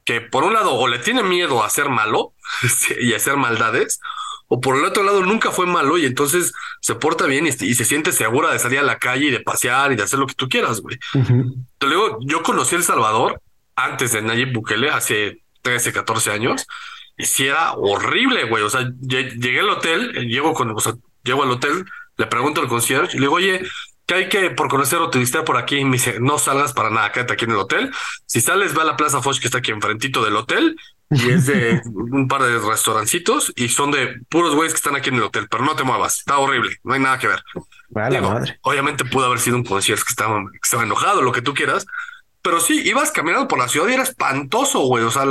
[0.05, 2.33] que, por un lado, o le tiene miedo a ser malo
[3.01, 3.99] y a hacer maldades,
[4.53, 7.85] o por el otro lado nunca fue malo y entonces se porta bien y, se
[7.85, 10.35] siente segura de salir a la calle y de pasear y de hacer lo que
[10.35, 10.99] tú quieras, güey.
[11.79, 13.41] Te digo, yo conocí El Salvador
[13.75, 16.67] antes de Nayib Bukele, hace 13, 14 años,
[17.17, 18.61] y si era horrible, güey.
[18.61, 21.85] O sea, llegué al hotel, llego con, o sea, llego al hotel,
[22.17, 23.59] le pregunto al concierge y le digo, oye,
[24.05, 27.11] que hay que, por conocer o turistear por aquí, me dice, no salgas para nada,
[27.11, 27.91] quédate aquí en el hotel.
[28.25, 30.75] Si sales, ve a la Plaza Foch que está aquí enfrentito del hotel
[31.09, 35.09] y es de un par de restaurancitos y son de puros güeyes que están aquí
[35.09, 37.43] en el hotel, pero no te muevas, está horrible, no hay nada que ver.
[38.21, 38.59] madre.
[38.61, 41.85] Obviamente pudo haber sido un concierto que estaba, que estaba enojado, lo que tú quieras,
[42.41, 45.23] pero sí, ibas caminando por la ciudad y era espantoso, güey, o sea,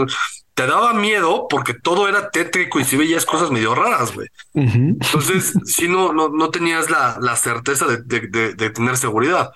[0.54, 4.28] te daba miedo porque todo era tétrico y si veías cosas medio raras, güey.
[4.54, 9.50] Entonces, si no, no, no tenías la, la certeza de, de, de, tener seguridad.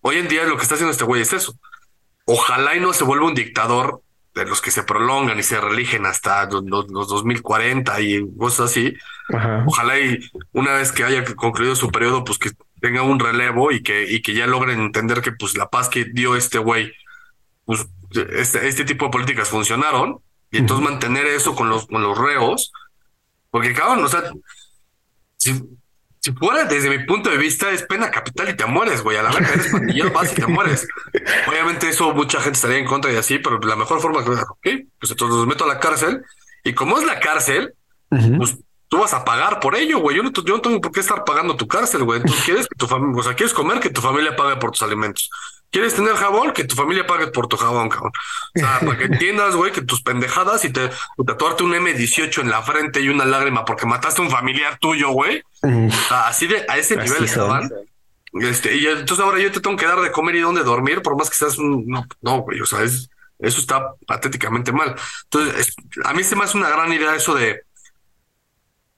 [0.00, 1.54] Hoy en día lo que está haciendo este güey es eso.
[2.24, 4.02] Ojalá y no se vuelva un dictador
[4.34, 8.94] de los que se prolongan y se religen hasta los, los, 2040 y cosas así.
[9.66, 10.18] Ojalá y
[10.52, 14.22] una vez que haya concluido su periodo, pues que tenga un relevo y que, y
[14.22, 16.92] que ya logren entender que pues la paz que dio este güey,
[17.64, 17.86] pues
[18.36, 22.72] este, este tipo de políticas funcionaron y entonces mantener eso con los, con los reos,
[23.50, 24.22] porque cabrón, o sea,
[25.36, 25.62] si,
[26.20, 29.22] si fuera desde mi punto de vista es pena capital y te mueres, güey, a
[29.22, 30.86] la verga eres pandillero, vas y te mueres.
[31.48, 34.86] Obviamente eso mucha gente estaría en contra y así, pero la mejor forma que, ok,
[34.98, 36.22] pues entonces los meto a la cárcel
[36.64, 37.74] y como es la cárcel,
[38.10, 38.58] pues
[38.88, 40.16] tú vas a pagar por ello, güey.
[40.16, 42.22] Yo no, yo no tengo por qué estar pagando tu cárcel, güey.
[42.22, 44.82] Tú quieres que tu familia, o sea, quieres comer, que tu familia pague por tus
[44.82, 45.30] alimentos.
[45.70, 46.52] ¿Quieres tener jabón?
[46.52, 48.12] Que tu familia pague por tu jabón, cabrón.
[48.56, 50.90] O sea, para que entiendas, güey, que tus pendejadas y te
[51.26, 55.10] tatuarte un M18 en la frente y una lágrima porque mataste a un familiar tuyo,
[55.10, 55.42] güey.
[56.10, 57.70] así de, a ese nivel estaban.
[58.40, 61.16] Este, y entonces ahora yo te tengo que dar de comer y dónde dormir, por
[61.16, 64.94] más que seas un, no, no, güey, o sea, es, eso está patéticamente mal.
[65.24, 67.62] Entonces, a mí se me hace una gran idea eso de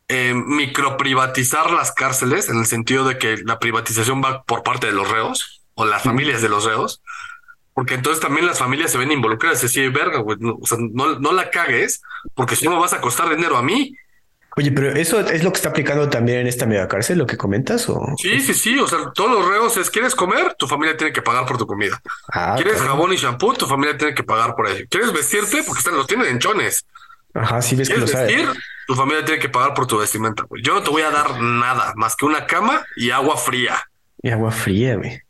[0.08, 4.92] eh, microprivatizar las cárceles, en el sentido de que la privatización va por parte de
[4.92, 7.02] los reos o las familias de los reos,
[7.74, 9.58] porque entonces también las familias se ven involucradas.
[9.58, 12.02] Es decir, verga, güey, no, o sea, no, no la cagues,
[12.34, 13.96] porque si no me vas a costar dinero a mí.
[14.56, 17.36] Oye, pero eso es lo que está aplicando también en esta mega cárcel, lo que
[17.36, 18.78] comentas, o sí, sí, sí.
[18.78, 21.66] O sea, todos los reos es quieres comer, tu familia tiene que pagar por tu
[21.66, 22.00] comida.
[22.32, 24.84] Ah, quieres jabón y shampoo, tu familia tiene que pagar por ello.
[24.90, 26.84] Quieres vestirte porque están, los tienen en chones.
[27.32, 28.48] Ajá, sí ves que lo vestir?
[28.86, 30.44] Tu familia tiene que pagar por tu vestimenta.
[30.62, 33.89] Yo no te voy a dar nada más que una cama y agua fría.
[34.22, 35.20] Y agua fría, güey.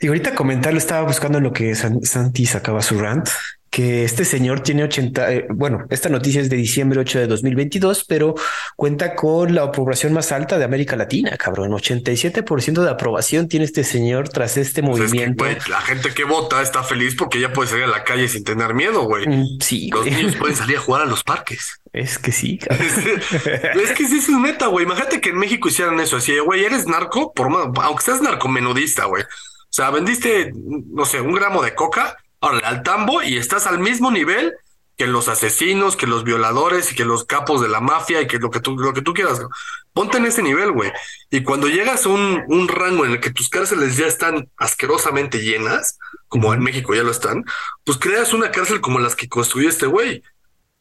[0.00, 3.28] Digo, ahorita comentarlo, estaba buscando lo que Santi sacaba su rant,
[3.76, 8.06] que este señor tiene 80, eh, bueno, esta noticia es de diciembre 8 de 2022,
[8.08, 8.34] pero
[8.74, 11.72] cuenta con la aprobación más alta de América Latina, cabrón.
[11.72, 15.44] 87% de aprobación tiene este señor tras este pues movimiento.
[15.68, 18.72] la gente que vota está feliz porque ya puede salir a la calle sin tener
[18.72, 19.28] miedo, güey.
[19.28, 19.90] Mm, sí.
[19.92, 21.78] Los niños pueden salir a jugar a los parques.
[21.92, 22.58] Es que sí.
[22.70, 24.86] es que sí, es neta, güey.
[24.86, 26.16] Imagínate que en México hicieran eso.
[26.16, 29.22] Así, güey, eres narco, por más, aunque seas narcomenudista, güey.
[29.22, 33.78] O sea, vendiste, no sé, un gramo de coca, ahora al tambo y estás al
[33.78, 34.54] mismo nivel
[34.96, 38.38] que los asesinos, que los violadores y que los capos de la mafia y que
[38.38, 39.42] lo que tú, lo que tú quieras.
[39.92, 40.90] Ponte en ese nivel, güey.
[41.30, 45.38] Y cuando llegas a un, un rango en el que tus cárceles ya están asquerosamente
[45.38, 47.44] llenas, como en México ya lo están,
[47.84, 50.22] pues creas una cárcel como las que construyó este güey.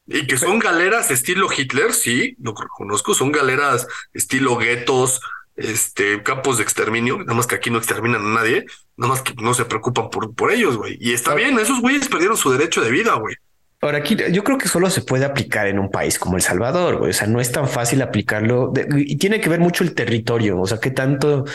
[0.07, 5.19] Y que son galeras estilo Hitler, sí, lo conozco, son galeras estilo guetos,
[5.55, 8.65] este, campos de exterminio, nada más que aquí no exterminan a nadie,
[8.97, 10.97] nada más que no se preocupan por, por ellos, güey.
[10.99, 13.35] Y está bien, esos güeyes perdieron su derecho de vida, güey.
[13.81, 16.97] Ahora aquí yo creo que solo se puede aplicar en un país como El Salvador,
[16.97, 17.11] güey.
[17.11, 20.59] O sea, no es tan fácil aplicarlo y tiene que ver mucho el territorio.
[20.59, 21.45] O sea, qué tanto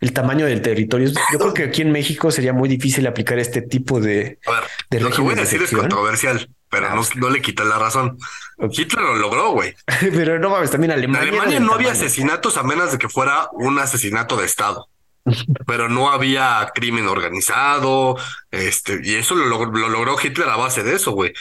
[0.00, 1.08] el tamaño del territorio.
[1.08, 4.38] Yo creo que aquí en México sería muy difícil aplicar este tipo de.
[4.46, 7.78] A ver, lo que voy a decir es controversial pero ah, no, le quita la
[7.78, 8.16] razón.
[8.70, 9.74] Hitler lo logró, güey.
[10.00, 11.22] pero no mames, también Alemania.
[11.22, 14.88] En Alemania no había asesinatos a menos de que fuera un asesinato de Estado.
[15.66, 18.16] pero no había crimen organizado,
[18.50, 21.32] este, y eso lo, logró Hitler a base de eso, güey.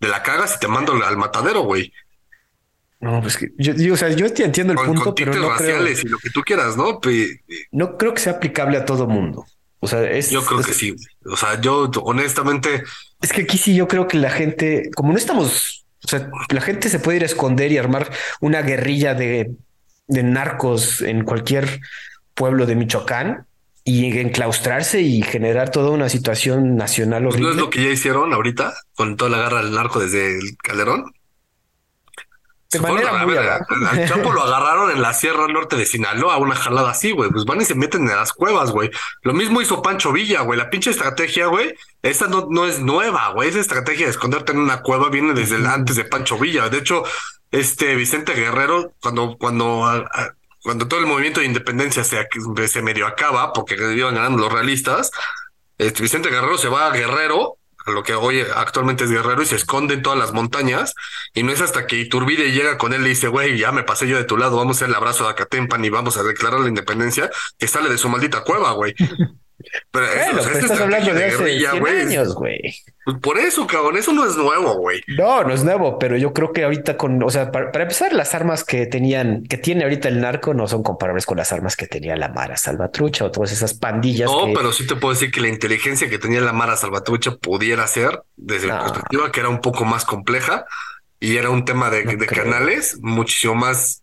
[0.00, 1.92] De la cagas y te mando al matadero, güey.
[3.00, 6.18] No, pues que yo, o sea, yo entiendo el punto, pero no raciales y lo
[6.18, 7.00] que tú quieras, ¿no?
[7.70, 9.44] no creo que sea aplicable a todo mundo.
[9.80, 10.30] O sea, es.
[10.30, 10.94] Yo creo que sí.
[11.24, 12.84] O sea, yo honestamente.
[13.20, 16.60] Es que aquí sí yo creo que la gente, como no estamos, o sea, la
[16.60, 18.10] gente se puede ir a esconder y armar
[18.40, 19.52] una guerrilla de,
[20.06, 21.80] de narcos en cualquier
[22.34, 23.46] pueblo de Michoacán
[23.84, 27.46] y enclaustrarse y generar toda una situación nacional horrible.
[27.46, 30.56] ¿No es lo que ya hicieron ahorita con toda la garra del narco desde el
[30.62, 31.12] Calderón?
[32.70, 36.90] De manera muy Al Chapo lo agarraron en la Sierra Norte de Sinaloa, una jalada
[36.90, 37.30] así, güey.
[37.30, 38.90] Pues van y se meten en las cuevas, güey.
[39.22, 40.58] Lo mismo hizo Pancho Villa, güey.
[40.58, 41.74] La pinche estrategia, güey.
[42.02, 43.48] Esta no, no es nueva, güey.
[43.48, 46.68] Esa estrategia de esconderte en una cueva viene desde el, antes de Pancho Villa.
[46.68, 47.04] De hecho,
[47.50, 50.04] este Vicente Guerrero, cuando, cuando,
[50.62, 52.28] cuando todo el movimiento de independencia se,
[52.68, 55.10] se medio acaba, porque iban ganando los realistas,
[55.78, 57.57] este Vicente Guerrero se va a Guerrero
[57.88, 60.94] lo que hoy actualmente es Guerrero y se esconde en todas las montañas.
[61.34, 64.08] Y no es hasta que Iturbide llega con él y dice, güey, ya me pasé
[64.08, 66.60] yo de tu lado, vamos a hacer el abrazo de Acatempan y vamos a declarar
[66.60, 68.94] la independencia, que sale de su maldita cueva, güey.
[69.90, 72.60] Pero, bueno, estás hablando de, hace 100 años, güey.
[73.04, 75.00] Pues por eso, cabrón, eso no es nuevo, güey.
[75.08, 78.34] No, no es nuevo, pero yo creo que ahorita con, o sea, para, empezar, las
[78.34, 81.86] armas que tenían, que tiene ahorita el narco no son comparables con las armas que
[81.86, 84.30] tenía la Mara Salvatrucha o todas esas pandillas.
[84.30, 87.86] No, pero sí te puedo decir que la inteligencia que tenía la Mara Salvatrucha pudiera
[87.86, 90.64] ser, desde mi perspectiva, que era un poco más compleja
[91.18, 94.02] y era un tema de, de canales muchísimo más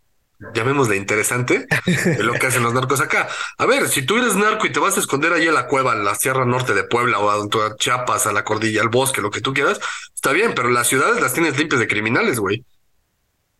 [0.54, 3.28] llamémosle interesante, de lo que hacen los narcos acá.
[3.58, 5.94] A ver, si tú eres narco y te vas a esconder ahí en la cueva,
[5.94, 9.30] en la Sierra Norte de Puebla o a, Chiapas, a la cordilla, al bosque, lo
[9.30, 9.80] que tú quieras,
[10.14, 12.64] está bien, pero las ciudades las tienes limpias de criminales, güey.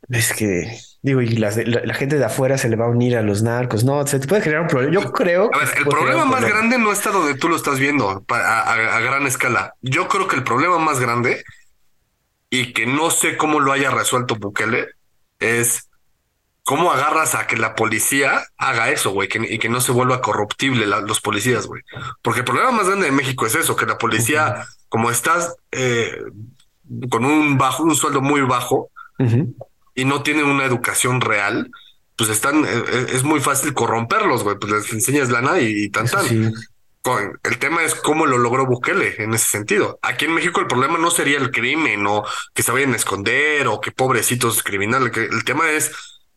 [0.08, 3.42] Es que, digo, y la, gente de afuera se le va a unir a los
[3.42, 3.82] narcos.
[3.82, 4.94] No, se te puede generar un problema.
[4.94, 5.50] Yo creo.
[5.52, 9.26] A ver, el problema más grande no está donde tú lo estás viendo a gran
[9.26, 9.74] escala.
[9.80, 11.42] Yo creo que el problema más grande
[12.50, 14.88] y que no sé cómo lo haya resuelto Bukele
[15.40, 15.85] es
[16.66, 19.28] ¿Cómo agarras a que la policía haga eso, güey?
[19.32, 21.80] y que no se vuelva corruptible los policías, güey.
[22.22, 26.20] Porque el problema más grande de México es eso, que la policía, como estás eh,
[27.08, 28.90] con un bajo, un sueldo muy bajo
[29.94, 31.70] y no tienen una educación real,
[32.16, 34.58] pues están, eh, eh, es muy fácil corromperlos, güey.
[34.58, 36.52] Pues les enseñas lana y, y tan tan.
[37.44, 40.00] El tema es cómo lo logró Bukele en ese sentido.
[40.02, 43.68] Aquí en México el problema no sería el crimen o que se vayan a esconder
[43.68, 45.16] o que pobrecitos criminales.
[45.16, 45.92] El tema es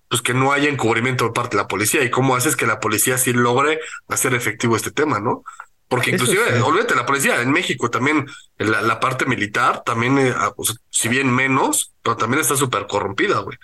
[0.10, 2.80] pues que no haya encubrimiento de parte de la policía y cómo haces que la
[2.80, 5.44] policía sí logre hacer efectivo este tema, ¿no?
[5.88, 10.54] Porque inclusive, olvídate, la policía en México también, la, la parte militar también, eh, ah,
[10.90, 13.58] si bien menos, pero también está súper corrompida, güey.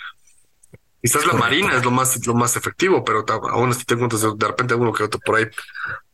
[1.01, 4.47] Quizás la marina es lo más, lo más efectivo, pero aún así te encuentras de
[4.47, 5.45] repente alguno que otro por ahí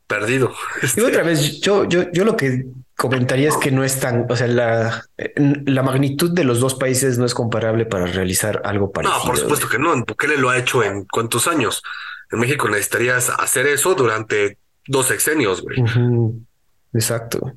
[0.06, 0.54] perdido.
[0.96, 2.66] Y otra vez, yo, yo, yo lo que
[3.02, 5.04] comentaría es que no es tan, o sea, la,
[5.36, 9.18] la magnitud de los dos países no es comparable para realizar algo parecido.
[9.18, 9.92] No, por supuesto que no.
[10.04, 11.82] Bukele lo ha hecho en cuántos años.
[12.30, 15.82] En México necesitarías hacer eso durante dos sexenios, güey.
[16.94, 17.54] Exacto.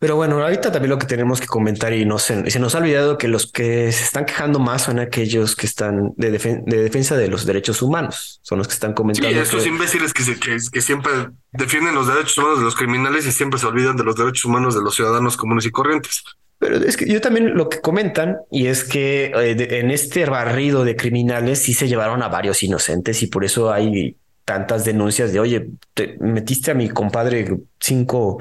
[0.00, 2.78] Pero bueno, ahorita también lo que tenemos que comentar y no se, se nos ha
[2.78, 7.18] olvidado que los que se están quejando más son aquellos que están de, de defensa
[7.18, 9.28] de los derechos humanos, son los que están comentando.
[9.28, 11.12] Sí, estos imbéciles que, que, que, siempre
[11.52, 14.74] defienden los derechos humanos de los criminales y siempre se olvidan de los derechos humanos
[14.74, 16.24] de los ciudadanos comunes y corrientes.
[16.58, 20.84] Pero es que yo también lo que comentan y es que eh, en este barrido
[20.84, 24.16] de criminales sí se llevaron a varios inocentes y por eso hay
[24.50, 28.38] tantas denuncias de, oye, te metiste a mi compadre cinco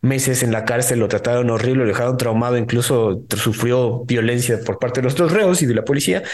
[0.00, 4.98] meses en la cárcel, lo trataron horrible, lo dejaron traumado, incluso sufrió violencia por parte
[4.98, 6.24] de los otros reos y de la policía.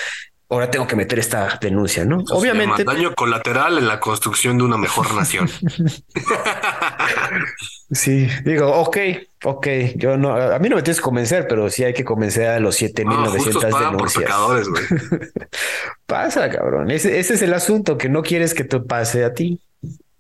[0.51, 2.25] Ahora tengo que meter esta denuncia, ¿no?
[2.31, 2.83] Obviamente.
[2.83, 5.51] daño colateral en la construcción de una mejor nación.
[7.91, 8.99] Sí, digo, ok,
[9.45, 12.47] ok, yo no, a mí no me tienes que convencer, pero sí hay que convencer
[12.49, 14.31] a los 7900 no, denuncias.
[14.31, 14.83] Por güey.
[16.07, 16.91] Pasa, cabrón.
[16.91, 19.59] Ese, ese, es el asunto, que no quieres que te pase a ti.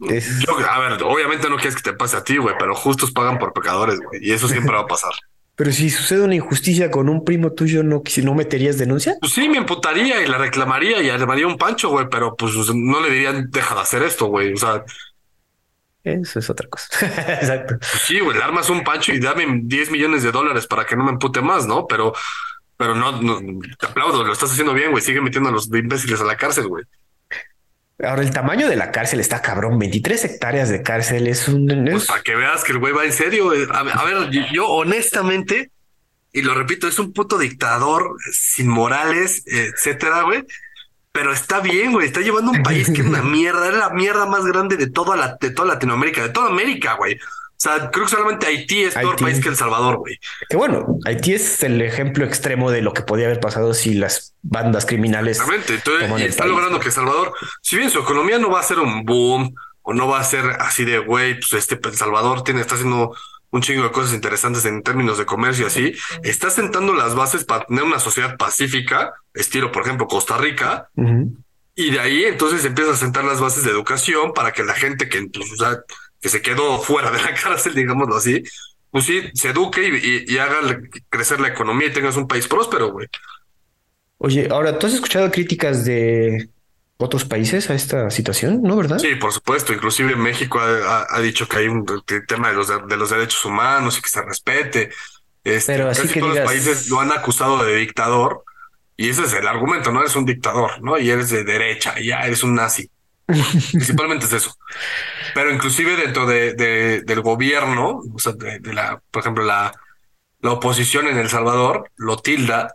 [0.00, 3.52] a ver, obviamente no quieres que te pase a ti, güey, pero justos pagan por
[3.52, 5.12] pecadores, güey, y eso siempre va a pasar.
[5.58, 9.16] Pero si sucede una injusticia con un primo tuyo, ¿no, si no meterías denuncia?
[9.20, 13.00] Pues sí, me imputaría y la reclamaría y armaría un pancho, güey, pero pues no
[13.00, 14.52] le dirían, deja de hacer esto, güey.
[14.52, 14.84] O sea,
[16.04, 16.88] eso es otra cosa.
[17.40, 17.74] Exacto.
[17.76, 20.94] Pues sí, güey, le armas un pancho y dame 10 millones de dólares para que
[20.94, 21.88] no me empute más, ¿no?
[21.88, 22.12] Pero,
[22.76, 23.40] pero no, no
[23.80, 25.02] te aplaudo, lo estás haciendo bien, güey.
[25.02, 26.84] Sigue metiendo a los imbéciles a la cárcel, güey.
[28.02, 29.78] Ahora, el tamaño de la cárcel está cabrón.
[29.78, 31.88] 23 hectáreas de cárcel es un.
[31.90, 33.50] Pues para que veas que el güey va en serio.
[33.72, 35.70] A, a ver, yo honestamente,
[36.32, 40.44] y lo repito, es un puto dictador sin morales, etcétera, güey
[41.18, 42.06] pero está bien, güey.
[42.06, 43.68] Está llevando un país que es una mierda.
[43.68, 47.18] Es la mierda más grande de toda, la, de toda Latinoamérica, de toda América, güey.
[47.58, 50.20] O sea, creo que solamente Haití es peor país que El Salvador, güey.
[50.48, 54.34] Que bueno, Haití es el ejemplo extremo de lo que podía haber pasado si las
[54.42, 55.38] bandas criminales.
[55.38, 55.74] Exactamente.
[55.74, 59.04] Entonces, está logrando que El Salvador, si bien su economía no va a ser un
[59.04, 62.76] boom o no va a ser así de, güey, pues este El Salvador tiene, está
[62.76, 63.16] haciendo
[63.50, 67.64] un chingo de cosas interesantes en términos de comercio así, está sentando las bases para
[67.64, 70.90] tener una sociedad pacífica, estilo, por ejemplo, Costa Rica,
[71.74, 75.08] y de ahí entonces empieza a sentar las bases de educación para que la gente
[75.08, 75.48] que, pues,
[76.20, 78.42] que se quedó fuera de la cárcel, digámoslo así,
[78.90, 80.60] pues sí, se eduque y, y haga
[81.08, 83.06] crecer la economía y tengas un país próspero, güey.
[84.18, 86.48] Oye, ahora, ¿tú has escuchado críticas de
[86.96, 88.76] otros países a esta situación, ¿no?
[88.76, 88.98] ¿Verdad?
[88.98, 89.72] Sí, por supuesto.
[89.72, 91.86] Inclusive México ha, dicho que hay un
[92.26, 94.90] tema de los, de, los derechos humanos y que se respete.
[95.44, 98.44] Este, Pero así que todos los países lo han acusado de dictador
[98.96, 100.00] y ese es el argumento, ¿no?
[100.00, 100.98] Eres un dictador, ¿no?
[100.98, 102.90] Y eres de derecha, y ya eres un nazi.
[103.26, 104.56] Principalmente es eso.
[105.34, 109.72] Pero inclusive dentro de, del gobierno, o sea, de, la, por ejemplo, la,
[110.40, 112.74] la oposición en El Salvador lo tilda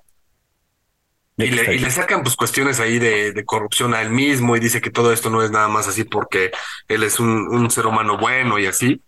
[1.35, 4.59] y le, y le, sacan pues cuestiones ahí de, de, corrupción a él mismo y
[4.59, 6.51] dice que todo esto no es nada más así porque
[6.87, 9.01] él es un, un ser humano bueno y así.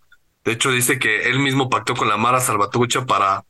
[0.43, 3.43] De hecho, dice que él mismo pactó con la Mara Salvatrucha para,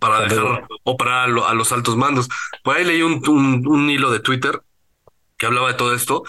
[0.00, 2.28] para dejar operar a, los altos mandos.
[2.64, 4.60] Por ahí leí un, un, un hilo de Twitter
[5.36, 6.24] que hablaba de todo esto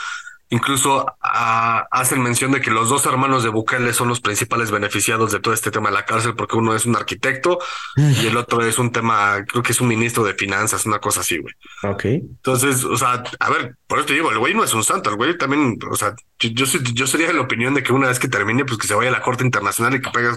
[0.50, 5.34] Incluso ah, hacen mención de que los dos hermanos de Bukele son los principales beneficiados
[5.34, 7.60] de todo este tema de la cárcel, porque uno es un arquitecto
[7.98, 11.20] y el otro es un tema, creo que es un ministro de finanzas, una cosa
[11.20, 11.54] así, güey.
[11.84, 12.06] Ok.
[12.06, 15.10] Entonces, o sea, a ver, por eso te digo, el güey no es un santo,
[15.10, 18.18] el güey también, o sea, yo, yo, sería de la opinión de que una vez
[18.18, 20.30] que termine, pues que se vaya a la Corte Internacional y que pague,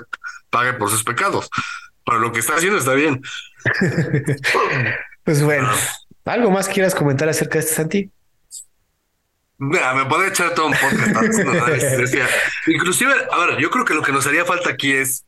[0.50, 1.48] pague por sus pecados.
[2.04, 3.22] Pero lo que está haciendo está bien.
[5.24, 6.32] pues bueno, ah.
[6.32, 8.10] ¿algo más quieras comentar acerca de este Santi?
[9.60, 11.38] Mira, me puede echar todo un podcast.
[12.66, 15.26] Inclusive, a ver, yo creo que lo que nos haría falta aquí es,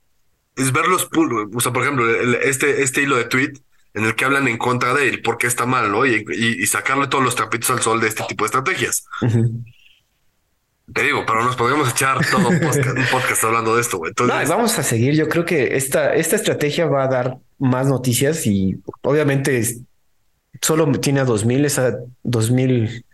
[0.57, 2.09] es ver los o sea, por ejemplo,
[2.41, 3.53] este, este hilo de tweet
[3.93, 6.07] en el que hablan en contra de él, por qué está mal, ¿no?
[6.07, 9.05] Y, y, sacarle todos los trapitos al sol de este tipo de estrategias.
[10.95, 12.59] Te digo, pero nos podríamos echar todo un
[13.11, 14.13] podcast, hablando de esto, güey.
[14.13, 14.49] Entonces...
[14.49, 15.13] vamos a seguir.
[15.13, 19.77] Yo creo que esta, esta estrategia va a dar más noticias y obviamente
[20.63, 23.05] solo tiene a 2000, esa 2000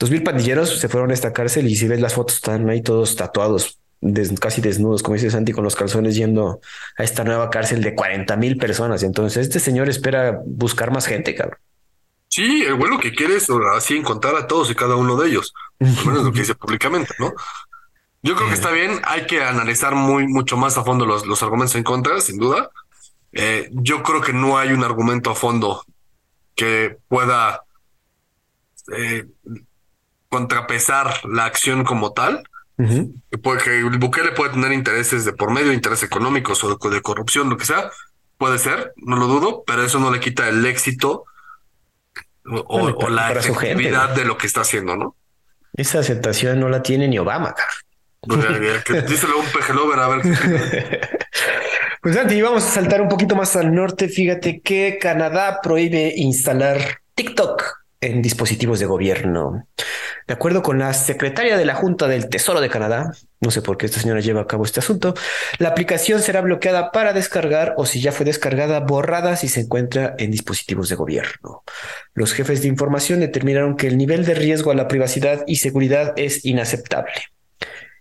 [0.00, 2.80] Dos mil pandilleros se fueron a esta cárcel y si ves las fotos están ahí
[2.80, 3.78] todos tatuados,
[4.40, 6.62] casi desnudos, como dice Santi, con los calzones yendo
[6.96, 9.02] a esta nueva cárcel de 40 mil personas.
[9.02, 11.58] Entonces este señor espera buscar más gente, cabrón.
[12.28, 15.52] Sí, el bueno que quiere es así encontrar a todos y cada uno de ellos,
[15.80, 17.34] al menos lo que dice públicamente, ¿no?
[18.22, 21.42] Yo creo que está bien, hay que analizar muy, mucho más a fondo los, los
[21.42, 22.70] argumentos en contra, sin duda.
[23.32, 25.84] Eh, yo creo que no hay un argumento a fondo
[26.54, 27.64] que pueda
[28.96, 29.26] eh,
[30.30, 32.44] contrapesar la acción como tal.
[33.42, 37.58] Porque el Bukele puede tener intereses de por medio, intereses económicos o de, corrupción, lo
[37.58, 37.90] que sea.
[38.38, 41.24] Puede ser, no lo dudo, pero eso no le quita el éxito
[42.46, 45.14] o, la efectividad de lo que está haciendo, ¿no?
[45.74, 47.54] Esa aceptación no la tiene ni Obama,
[48.20, 50.20] pues, díselo a un pejelover a ver.
[52.02, 54.08] pues Santi, vamos a saltar un poquito más al norte.
[54.08, 59.66] Fíjate que Canadá prohíbe instalar TikTok en dispositivos de gobierno.
[60.26, 63.76] De acuerdo con la secretaria de la Junta del Tesoro de Canadá, no sé por
[63.76, 65.14] qué esta señora lleva a cabo este asunto,
[65.58, 70.14] la aplicación será bloqueada para descargar o si ya fue descargada, borrada si se encuentra
[70.18, 71.62] en dispositivos de gobierno.
[72.14, 76.12] Los jefes de información determinaron que el nivel de riesgo a la privacidad y seguridad
[76.16, 77.12] es inaceptable.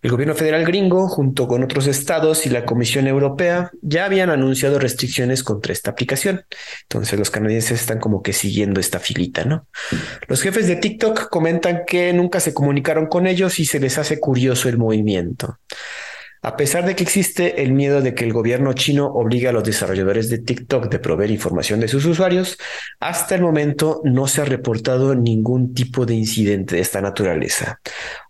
[0.02, 4.80] El gobierno federal gringo, junto con otros estados y la Comisión Europea, ya habían anunciado
[4.80, 6.46] restricciones contra esta aplicación.
[6.84, 9.68] Entonces los canadienses están como que siguiendo esta filita, ¿no?
[10.28, 14.20] Los jefes de TikTok comentan que nunca se comunicaron con ellos y se les hace
[14.20, 15.60] curioso el movimiento.
[16.42, 19.64] A pesar de que existe el miedo de que el gobierno chino obligue a los
[19.64, 22.58] desarrolladores de TikTok de proveer información de sus usuarios,
[23.00, 27.82] hasta el momento no se ha reportado ningún tipo de incidente de esta naturaleza.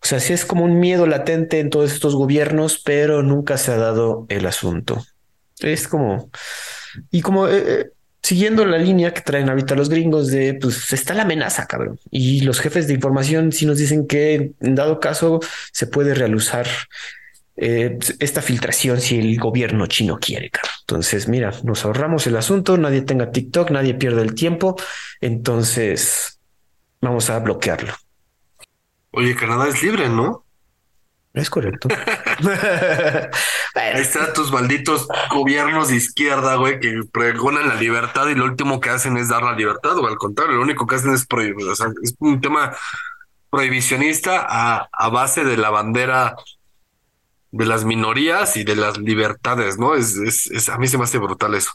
[0.02, 3.72] O sea, sí es como un miedo latente en todos estos gobiernos, pero nunca se
[3.72, 5.06] ha dado el asunto.
[5.60, 6.30] Es como...
[7.12, 7.48] Y como...
[7.48, 7.90] Eh, eh,
[8.22, 12.00] siguiendo la línea que traen ahorita los gringos de, pues está la amenaza, cabrón.
[12.12, 15.40] Y los jefes de información sí nos dicen que en dado caso
[15.72, 16.68] se puede realizar
[17.62, 20.50] eh, esta filtración si el gobierno chino quiere.
[20.82, 24.78] Entonces, mira, nos ahorramos el asunto, nadie tenga TikTok, nadie pierde el tiempo,
[25.20, 26.40] entonces
[27.02, 27.94] vamos a bloquearlo.
[29.12, 30.46] Oye, Canadá es libre, ¿no?
[31.34, 31.90] Es correcto.
[33.76, 38.80] Ahí están tus malditos gobiernos de izquierda, güey, que pregonan la libertad y lo último
[38.80, 41.68] que hacen es dar la libertad, o al contrario, lo único que hacen es prohibir.
[41.68, 42.74] O sea, es un tema
[43.50, 46.36] prohibicionista a, a base de la bandera
[47.52, 49.96] de las minorías y de las libertades, ¿no?
[49.96, 51.72] Es, es, a mí se me hace brutal eso.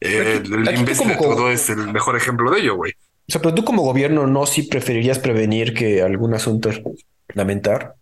[0.00, 2.92] Eh, el imbécil de todo es el mejor ejemplo de ello, güey.
[2.92, 6.70] O sea, pero tú como gobierno no sí preferirías prevenir que algún asunto
[7.28, 7.94] lamentar.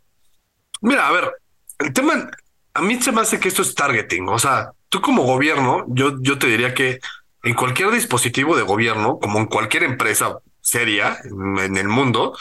[0.80, 1.30] Mira, a ver,
[1.78, 2.30] el tema,
[2.74, 4.28] a mí se me hace que esto es targeting.
[4.28, 7.00] O sea, tú como gobierno, yo, yo te diría que
[7.42, 12.36] en cualquier dispositivo de gobierno, como en cualquier empresa seria en, el mundo,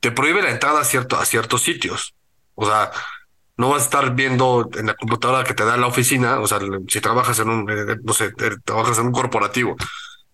[0.00, 2.14] te prohíbe la entrada a, cierto, a ciertos sitios.
[2.54, 2.90] O sea,
[3.58, 6.60] no vas a estar viendo en la computadora que te da la oficina, o sea,
[6.88, 9.76] si trabajas en un, eh, no sé, eh, trabajas en un corporativo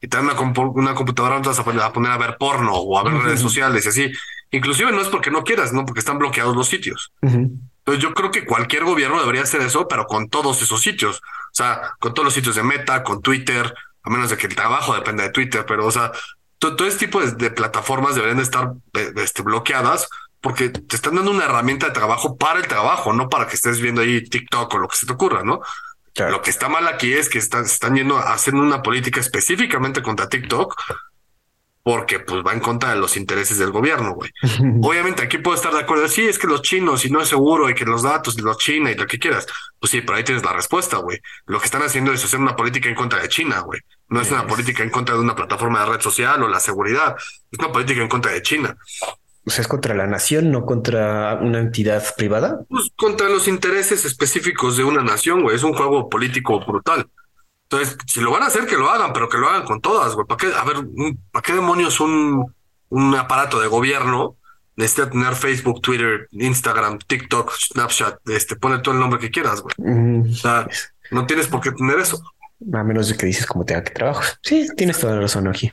[0.00, 2.98] y te dan una, una computadora, no te vas a poner, a ver porno o
[2.98, 4.12] a ver redes sociales y así.
[4.50, 7.12] Inclusive no es porque no quieras, no porque están bloqueados los sitios.
[7.22, 11.16] Entonces yo creo que cualquier gobierno debería hacer eso, pero con todos esos sitios.
[11.16, 14.54] O sea, con todos los sitios de Meta, con Twitter, a menos de que el
[14.54, 16.12] trabajo dependa de Twitter, pero o sea,
[16.58, 20.08] todo, este tipo de, plataformas deberían de estar eh, este, bloqueadas
[20.44, 23.80] porque te están dando una herramienta de trabajo para el trabajo, no para que estés
[23.80, 25.62] viendo ahí TikTok o lo que se te ocurra, ¿no?
[26.16, 30.02] Lo que está mal aquí es que están, están yendo a hacer una política específicamente
[30.02, 30.74] contra TikTok
[31.82, 34.30] porque pues va en contra de los intereses del gobierno, güey.
[34.82, 37.70] Obviamente aquí puedo estar de acuerdo, sí, es que los chinos y no es seguro
[37.70, 39.46] y que los datos de los China y lo que quieras.
[39.80, 41.20] Pues sí, pero ahí tienes la respuesta, güey.
[41.46, 43.80] Lo que están haciendo es hacer una política en contra de China, güey.
[44.08, 47.16] No es una política en contra de una plataforma de red social o la seguridad.
[47.50, 48.76] Es una política en contra de China.
[49.46, 52.60] O sea, es contra la nación, no contra una entidad privada.
[52.68, 55.56] Pues contra los intereses específicos de una nación, güey.
[55.56, 57.06] Es un juego político brutal.
[57.68, 60.14] Entonces, si lo van a hacer, que lo hagan, pero que lo hagan con todas,
[60.14, 60.26] güey.
[60.26, 60.76] ¿Para qué, a ver,
[61.30, 62.54] ¿para qué demonios un,
[62.88, 64.36] un aparato de gobierno
[64.76, 69.74] necesita tener Facebook, Twitter, Instagram, TikTok, Snapchat, este, pone todo el nombre que quieras, güey.
[69.78, 70.30] Mm.
[70.30, 70.68] O sea,
[71.10, 72.22] no tienes por qué tener eso.
[72.72, 74.22] A menos de que dices como tenga que trabajo.
[74.42, 75.72] Sí, tienes toda la razón aquí.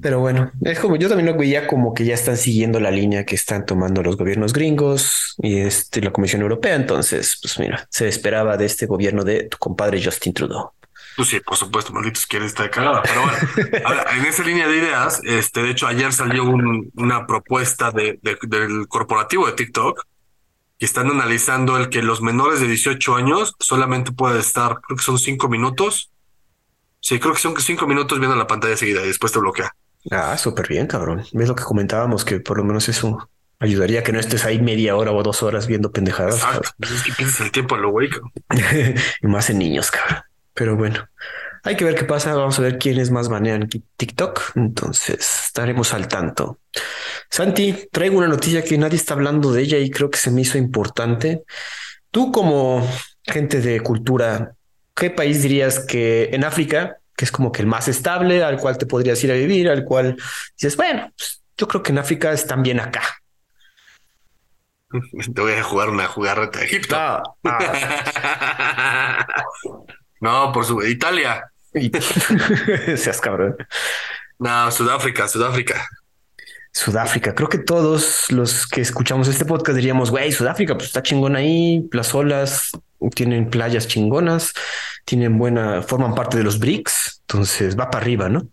[0.00, 3.24] Pero bueno, es como yo también lo veía como que ya están siguiendo la línea
[3.24, 6.74] que están tomando los gobiernos gringos y este, la Comisión Europea.
[6.74, 10.72] Entonces, pues mira, se esperaba de este gobierno de tu compadre Justin Trudeau.
[11.16, 13.02] Pues sí, por supuesto, malditos quiere estar cagada.
[13.02, 18.18] Pero bueno, en esa línea de ideas, este, de hecho, ayer salió una propuesta de,
[18.22, 20.04] del corporativo de TikTok
[20.84, 25.02] que están analizando el que los menores de 18 años solamente puede estar, creo que
[25.02, 26.10] son cinco minutos.
[27.00, 29.74] Sí, creo que son cinco minutos viendo la pantalla seguida y después te bloquea.
[30.10, 31.24] Ah, súper bien, cabrón.
[31.32, 33.30] Ves lo que comentábamos, que por lo menos eso
[33.60, 36.34] ayudaría que no estés ahí media hora o dos horas viendo pendejadas.
[36.34, 36.68] Exacto.
[36.80, 38.10] Es que piensas el tiempo a lo güey.
[39.22, 40.22] y más en niños, cabrón.
[40.52, 41.08] Pero bueno,
[41.64, 42.34] hay que ver qué pasa.
[42.34, 44.52] Vamos a ver quiénes más banean TikTok.
[44.56, 46.58] Entonces estaremos al tanto.
[47.30, 50.42] Santi, traigo una noticia que nadie está hablando de ella y creo que se me
[50.42, 51.44] hizo importante.
[52.10, 52.86] Tú como
[53.22, 54.54] gente de cultura,
[54.94, 58.76] ¿qué país dirías que en África, que es como que el más estable, al cual
[58.76, 60.16] te podrías ir a vivir, al cual
[60.56, 63.02] dices, bueno, pues, yo creo que en África están bien acá?
[65.34, 66.94] Te voy a jugar una jugarreta de Egipto.
[66.96, 69.26] Ah, ah.
[70.20, 71.52] No, por su Italia.
[72.96, 73.56] Seas cabrón.
[74.38, 75.88] No, Sudáfrica, Sudáfrica.
[76.72, 77.34] Sudáfrica.
[77.34, 81.88] Creo que todos los que escuchamos este podcast diríamos, güey, Sudáfrica, pues está chingón ahí,
[81.92, 82.72] las olas
[83.14, 84.52] tienen playas chingonas,
[85.04, 88.48] tienen buena, forman parte de los BRICS, entonces va para arriba, ¿no?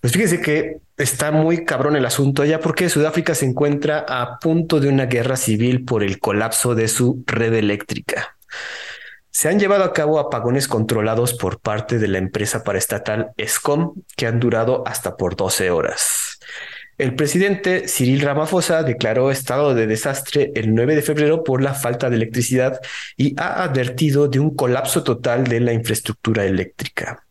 [0.00, 4.80] Pues fíjense que está muy cabrón el asunto allá porque Sudáfrica se encuentra a punto
[4.80, 8.36] de una guerra civil por el colapso de su red eléctrica.
[9.34, 14.26] Se han llevado a cabo apagones controlados por parte de la empresa paraestatal ESCOM que
[14.26, 16.38] han durado hasta por 12 horas.
[16.98, 22.10] El presidente Cyril Ramaphosa declaró estado de desastre el 9 de febrero por la falta
[22.10, 22.78] de electricidad
[23.16, 27.24] y ha advertido de un colapso total de la infraestructura eléctrica.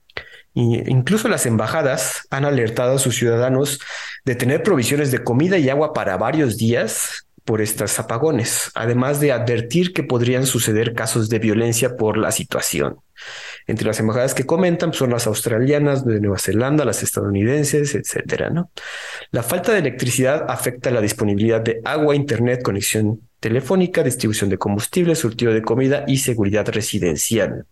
[0.53, 3.79] incluso las embajadas han alertado a sus ciudadanos
[4.25, 9.31] de tener provisiones de comida y agua para varios días por estos apagones, además de
[9.31, 12.97] advertir que podrían suceder casos de violencia por la situación.
[13.67, 18.49] Entre las embajadas que comentan son las australianas, de Nueva Zelanda, las estadounidenses, etcétera.
[18.49, 18.71] ¿no?
[19.31, 25.15] La falta de electricidad afecta la disponibilidad de agua, internet, conexión telefónica, distribución de combustible,
[25.15, 27.65] surtido de comida y seguridad residencial.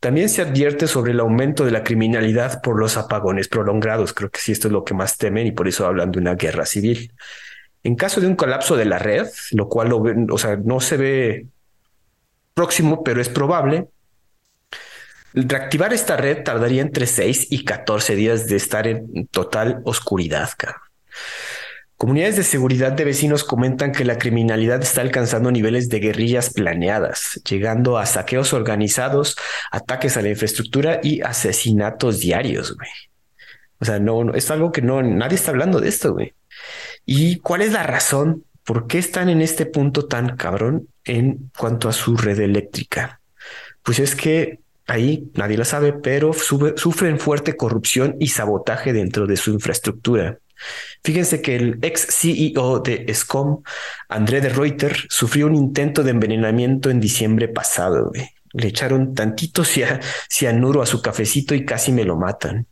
[0.00, 4.12] También se advierte sobre el aumento de la criminalidad por los apagones prolongados.
[4.12, 6.34] Creo que sí, esto es lo que más temen y por eso hablan de una
[6.34, 7.10] guerra civil.
[7.84, 11.46] En caso de un colapso de la red, lo cual o sea, no se ve
[12.54, 13.88] próximo, pero es probable,
[15.34, 20.50] reactivar esta red tardaría entre 6 y 14 días de estar en total oscuridad.
[21.96, 27.40] Comunidades de seguridad de vecinos comentan que la criminalidad está alcanzando niveles de guerrillas planeadas,
[27.48, 29.36] llegando a saqueos organizados,
[29.70, 32.74] ataques a la infraestructura y asesinatos diarios.
[32.74, 32.90] Güey.
[33.78, 36.12] O sea, no, no, es algo que no nadie está hablando de esto.
[36.14, 36.34] Güey.
[37.06, 38.44] ¿Y cuál es la razón?
[38.64, 43.20] ¿Por qué están en este punto tan cabrón en cuanto a su red eléctrica?
[43.82, 49.36] Pues es que ahí nadie lo sabe, pero sufren fuerte corrupción y sabotaje dentro de
[49.36, 50.38] su infraestructura.
[51.02, 53.62] Fíjense que el ex CEO de SCOM,
[54.08, 58.12] André de Reuter, sufrió un intento de envenenamiento en diciembre pasado.
[58.52, 62.66] Le echaron tantito cianuro a su cafecito y casi me lo matan.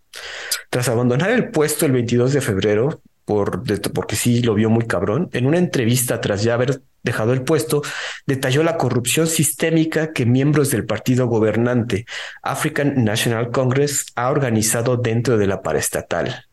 [0.70, 3.62] Tras abandonar el puesto el 22 de febrero, por,
[3.92, 7.82] porque sí lo vio muy cabrón, en una entrevista tras ya haber dejado el puesto,
[8.26, 12.06] detalló la corrupción sistémica que miembros del partido gobernante
[12.42, 16.46] African National Congress ha organizado dentro de la paraestatal.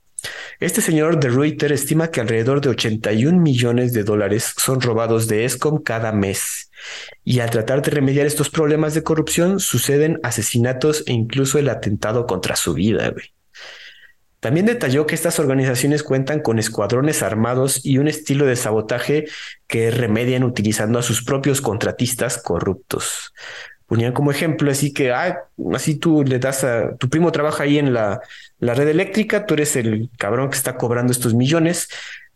[0.59, 5.45] Este señor de Reuters estima que alrededor de 81 millones de dólares son robados de
[5.45, 6.69] ESCOM cada mes.
[7.23, 12.25] Y al tratar de remediar estos problemas de corrupción, suceden asesinatos e incluso el atentado
[12.25, 13.13] contra su vida.
[14.39, 19.25] También detalló que estas organizaciones cuentan con escuadrones armados y un estilo de sabotaje
[19.67, 23.33] que remedian utilizando a sus propios contratistas corruptos.
[23.85, 27.93] ponían como ejemplo, así que, así tú le das a, tu primo trabaja ahí en
[27.93, 28.21] la,
[28.59, 31.89] la red eléctrica, tú eres el cabrón que está cobrando estos millones,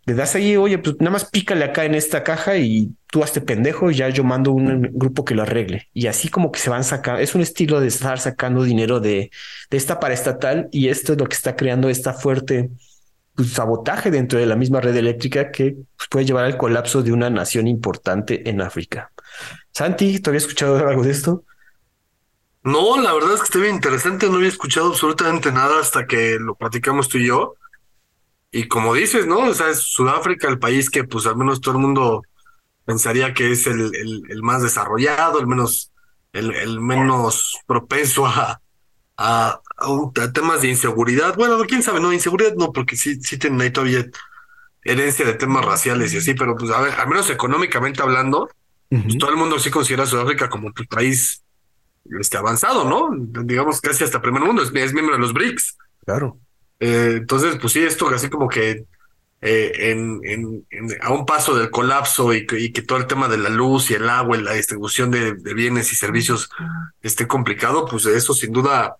[0.05, 3.39] le das ahí, oye, pues nada más pícale acá en esta caja y tú hazte
[3.39, 5.89] pendejo y ya yo mando un grupo que lo arregle.
[5.93, 9.31] Y así como que se van sacando, es un estilo de estar sacando dinero de,
[9.69, 12.69] de esta paraestatal y esto es lo que está creando esta fuerte
[13.35, 17.13] pues, sabotaje dentro de la misma red eléctrica que pues, puede llevar al colapso de
[17.13, 19.11] una nación importante en África.
[19.71, 21.43] Santi, ¿tú habías escuchado algo de esto?
[22.63, 26.37] No, la verdad es que está bien interesante, no había escuchado absolutamente nada hasta que
[26.39, 27.55] lo platicamos tú y yo.
[28.55, 29.39] Y como dices, ¿no?
[29.39, 32.21] O sea, es Sudáfrica el país que pues al menos todo el mundo
[32.85, 33.91] pensaría que es el,
[34.29, 35.91] el, más desarrollado, el menos,
[36.33, 38.61] el, el menos propenso a,
[39.17, 39.59] a,
[40.35, 41.35] temas de inseguridad.
[41.35, 44.05] Bueno, quién sabe, no, inseguridad no, porque sí, sí tienen ahí todavía
[44.83, 48.51] herencia de temas raciales y así, pero pues a ver, al menos económicamente hablando,
[48.87, 51.41] pues, todo el mundo sí considera a Sudáfrica como un país
[52.19, 53.09] este, avanzado, ¿no?
[53.45, 55.77] Digamos casi hasta primer mundo, es, es miembro de los BRICS.
[56.05, 56.37] Claro.
[56.79, 58.85] Eh, entonces, pues sí, esto así como que
[59.45, 60.65] eh, en, en,
[61.01, 64.09] a un paso del colapso y que, todo el tema de la luz y el
[64.09, 66.49] agua y la distribución de, bienes y servicios
[67.01, 68.95] esté complicado, pues eso sin duda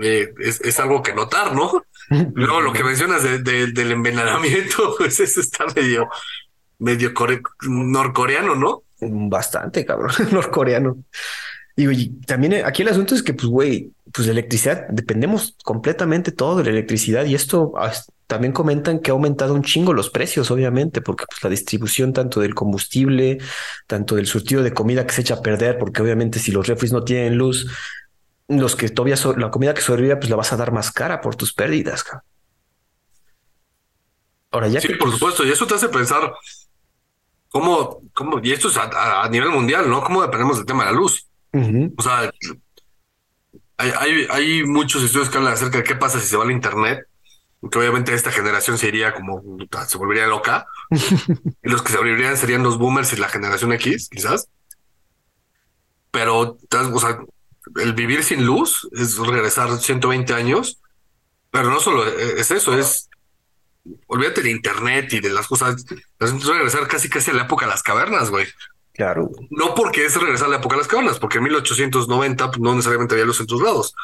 [0.00, 1.82] eh, es, algo que notar, ¿no?
[2.34, 6.08] Luego lo que mencionas del envenenamiento, pues eso está medio,
[6.78, 7.12] medio
[7.62, 8.84] norcoreano, ¿no?
[9.00, 10.96] Bastante, cabrón, norcoreano.
[11.76, 16.32] Y, también eh, aquí el asunto es que, pues, güey, pues de electricidad dependemos completamente
[16.32, 17.74] todo de la electricidad y esto
[18.26, 22.40] también comentan que ha aumentado un chingo los precios, obviamente, porque pues la distribución tanto
[22.40, 23.38] del combustible,
[23.86, 26.92] tanto del surtido de comida que se echa a perder, porque obviamente si los refris
[26.92, 27.70] no tienen luz,
[28.48, 31.36] los que todavía la comida que sobrevive, pues la vas a dar más cara por
[31.36, 32.04] tus pérdidas.
[34.50, 36.32] Ahora ya sí, por supuesto, y eso te hace pensar
[37.48, 40.02] cómo, cómo y esto es a nivel mundial, ¿no?
[40.02, 41.25] ¿Cómo dependemos del tema de la luz?
[41.96, 42.30] O sea,
[43.78, 47.06] hay, hay, muchos estudios que hablan acerca de qué pasa si se va al Internet,
[47.70, 49.42] que obviamente esta generación se iría como,
[49.86, 54.08] se volvería loca, y los que se abrirían serían los boomers y la generación X,
[54.10, 54.48] quizás.
[56.10, 56.58] Pero,
[56.92, 57.18] o sea,
[57.76, 60.80] el vivir sin luz es regresar 120 años,
[61.50, 63.08] pero no solo es eso, es
[64.06, 65.84] olvídate de internet y de las cosas,
[66.18, 68.46] es regresar casi casi a la época de las cavernas, güey.
[68.96, 69.30] Claro.
[69.50, 72.74] No porque es regresar a la época de las cavernas, porque en 1890 pues, no
[72.74, 73.94] necesariamente había luz en tus lados.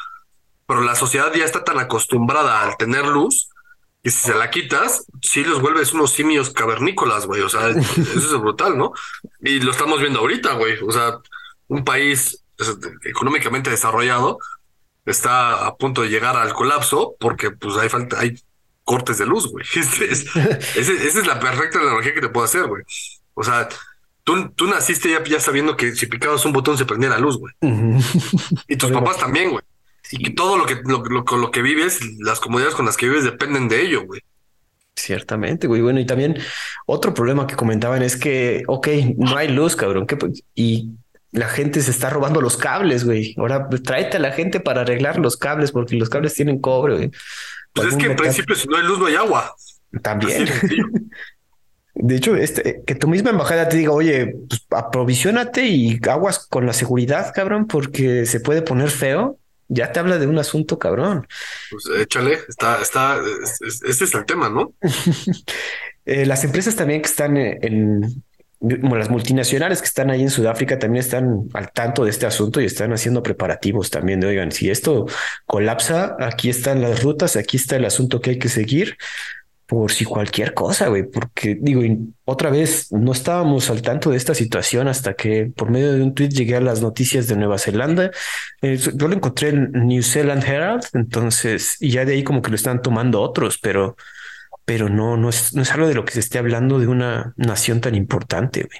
[0.67, 3.49] Pero la sociedad ya está tan acostumbrada al tener luz
[4.03, 7.41] que si se la quitas, sí los vuelves unos simios cavernícolas, güey.
[7.41, 8.93] O sea, eso es brutal, ¿no?
[9.41, 10.77] Y lo estamos viendo ahorita, güey.
[10.85, 11.17] O sea,
[11.67, 12.43] un país
[13.03, 14.37] económicamente desarrollado
[15.05, 18.35] está a punto de llegar al colapso porque pues hay falta, hay
[18.83, 19.65] cortes de luz, güey.
[19.75, 22.83] esa es la perfecta analogía que te puedo hacer, güey.
[23.33, 23.67] O sea,
[24.23, 27.37] Tú, tú naciste ya, ya, sabiendo que si picabas un botón se prendía la luz,
[27.37, 27.53] güey.
[28.67, 29.63] Y tus papás también, güey.
[30.11, 32.97] Y que todo lo que lo, lo, con lo que vives, las comunidades con las
[32.97, 34.21] que vives dependen de ello, güey.
[34.95, 35.81] Ciertamente, güey.
[35.81, 36.37] Bueno, y también
[36.85, 40.05] otro problema que comentaban es que, ok, no hay luz, cabrón.
[40.55, 40.91] y
[41.31, 43.33] la gente se está robando los cables, güey.
[43.37, 46.95] Ahora pues, tráete a la gente para arreglar los cables porque los cables tienen cobre,
[46.95, 47.11] güey.
[47.73, 49.55] Pues es que en principio si no hay luz no hay agua.
[50.01, 50.47] También.
[51.95, 56.65] De hecho, este, que tu misma embajada te diga, oye, pues aprovisionate y aguas con
[56.65, 59.37] la seguridad, cabrón, porque se puede poner feo.
[59.69, 61.27] Ya te habla de un asunto, cabrón.
[61.71, 63.19] Pues échale, está, está,
[63.61, 64.73] ese es el tema, ¿no?
[66.05, 68.23] Eh, las empresas también que están en,
[68.59, 72.61] como las multinacionales que están ahí en Sudáfrica también están al tanto de este asunto
[72.61, 75.05] y están haciendo preparativos también de, oigan, si esto
[75.45, 78.97] colapsa, aquí están las rutas, aquí está el asunto que hay que seguir
[79.73, 81.81] por si cualquier cosa, güey, porque digo,
[82.25, 86.13] otra vez no estábamos al tanto de esta situación hasta que por medio de un
[86.13, 88.11] tweet llegué a las noticias de Nueva Zelanda.
[88.61, 92.51] Eh, yo lo encontré en New Zealand Herald, entonces, y ya de ahí como que
[92.51, 93.97] lo están tomando otros, pero,
[94.63, 97.33] pero no, no es, no es algo de lo que se esté hablando de una
[97.35, 98.79] nación tan importante, güey.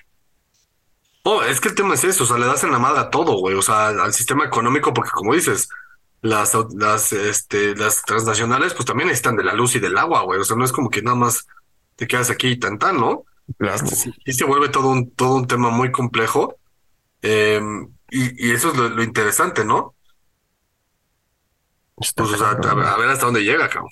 [1.23, 3.09] Oh, es que el tema es eso, o sea, le das en la madre a
[3.09, 5.69] todo, güey, o sea, al sistema económico, porque como dices,
[6.24, 10.39] las, las, este, las transnacionales, pues también necesitan de la luz y del agua, güey.
[10.39, 11.45] O sea, no es como que nada más
[11.97, 13.26] te quedas aquí y tan tan, ¿no?
[14.26, 16.57] Y se vuelve todo un, todo un tema muy complejo.
[17.21, 19.95] Em, y, y, eso es lo, interesante, ¿no?
[21.95, 23.91] pues, o sea, a, ver hasta dónde llega, cabrón.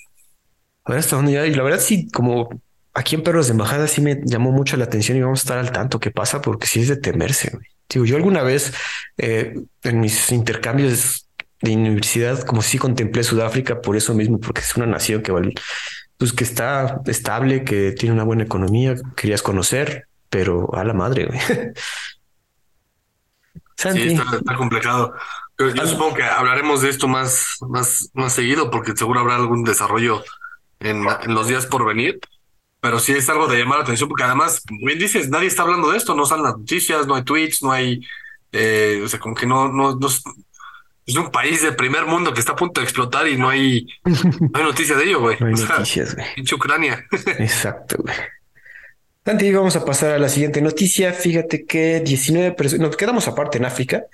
[0.84, 1.46] A ver hasta dónde llega.
[1.46, 2.48] Y la verdad, sí, como
[2.94, 5.58] aquí en Perros de Embajada sí me llamó mucho la atención y vamos a estar
[5.58, 7.66] al tanto qué pasa, porque sí es de temerse, güey.
[7.90, 8.72] Digo, yo alguna vez
[9.18, 11.28] eh, en mis intercambios
[11.62, 15.32] de universidad, como si contemplé Sudáfrica por eso mismo, porque es una nación que
[16.18, 21.26] pues que está estable, que tiene una buena economía, querías conocer, pero a la madre,
[21.26, 21.40] güey.
[23.76, 25.12] Sí, está, complicado.
[25.58, 30.22] Yo, supongo que hablaremos de esto más, más, más seguido porque seguro habrá algún desarrollo
[30.78, 32.20] en, en los días por venir.
[32.80, 35.90] Pero sí es algo de llamar la atención porque además, bien dices, nadie está hablando
[35.90, 38.00] de esto, no salen las noticias, no hay tweets, no hay,
[38.52, 40.08] eh, o sea, como que no, no, no,
[41.06, 43.86] es un país de primer mundo que está a punto de explotar y no hay,
[44.04, 45.36] no hay noticia de ello, güey.
[45.40, 46.26] No hay noticias, güey.
[46.36, 47.04] Pinche Ucrania.
[47.38, 48.14] Exacto, güey.
[49.24, 51.12] Santi, vamos a pasar a la siguiente noticia.
[51.12, 54.06] Fíjate que 19 personas, nos quedamos aparte en África.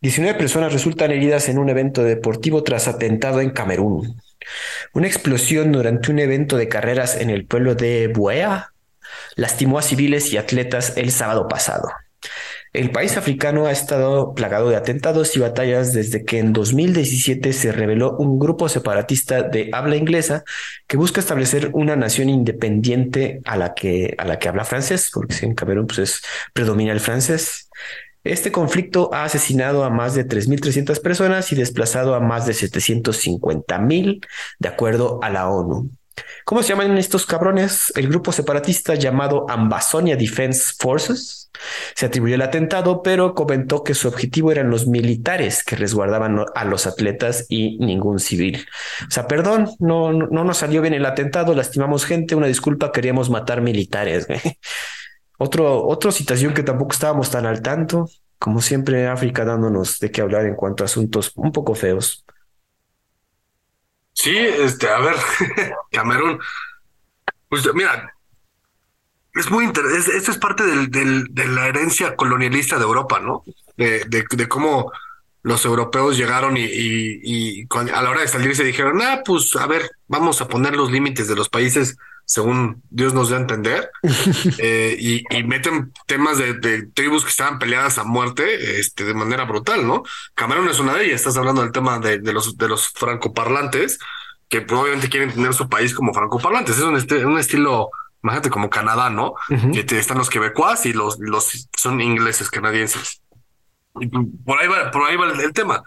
[0.00, 4.20] 19 personas resultan heridas en un evento deportivo tras atentado en Camerún.
[4.92, 8.72] Una explosión durante un evento de carreras en el pueblo de Buea
[9.34, 11.90] lastimó a civiles y atletas el sábado pasado.
[12.72, 17.70] El país africano ha estado plagado de atentados y batallas desde que en 2017 se
[17.70, 20.42] reveló un grupo separatista de habla inglesa
[20.86, 25.36] que busca establecer una nación independiente a la que, a la que habla francés, porque
[25.42, 26.22] en Camerún pues
[26.54, 27.68] predomina el francés.
[28.24, 34.26] Este conflicto ha asesinado a más de 3.300 personas y desplazado a más de 750.000,
[34.58, 35.90] de acuerdo a la ONU.
[36.44, 37.92] ¿Cómo se llaman estos cabrones?
[37.96, 41.50] El grupo separatista llamado Ambazonia Defense Forces
[41.94, 46.64] se atribuyó el atentado, pero comentó que su objetivo eran los militares que resguardaban a
[46.64, 48.66] los atletas y ningún civil.
[49.06, 53.30] O sea, perdón, no, no nos salió bien el atentado, lastimamos gente, una disculpa, queríamos
[53.30, 54.26] matar militares.
[55.38, 58.08] Otro, otra situación que tampoco estábamos tan al tanto,
[58.38, 62.24] como siempre África dándonos de qué hablar en cuanto a asuntos un poco feos.
[64.14, 65.16] Sí, este, a ver,
[65.90, 66.38] Camerún.
[67.48, 68.14] Pues mira,
[69.34, 70.16] es muy interesante.
[70.16, 70.90] Esto es parte del,
[71.30, 73.44] de la herencia colonialista de Europa, ¿no?
[73.76, 74.92] De, de, de cómo
[75.42, 79.66] los europeos llegaron y, y, a la hora de salir se dijeron, ah, pues a
[79.66, 81.96] ver, vamos a poner los límites de los países
[82.32, 83.90] según Dios nos da a entender,
[84.58, 89.12] eh, y, y, meten temas de, de, tribus que estaban peleadas a muerte este, de
[89.12, 90.02] manera brutal, ¿no?
[90.34, 93.98] Camerún es una de ellas, estás hablando del tema de, de los, de los francoparlantes,
[94.48, 96.94] que obviamente quieren tener su país como francoparlantes, es un,
[97.26, 97.90] un estilo
[98.22, 99.34] imagínate como Canadá, ¿no?
[99.48, 103.20] Que están los quebecuas y los, los son ingleses canadienses.
[104.00, 105.82] Y por ahí va, por ahí va el, tema.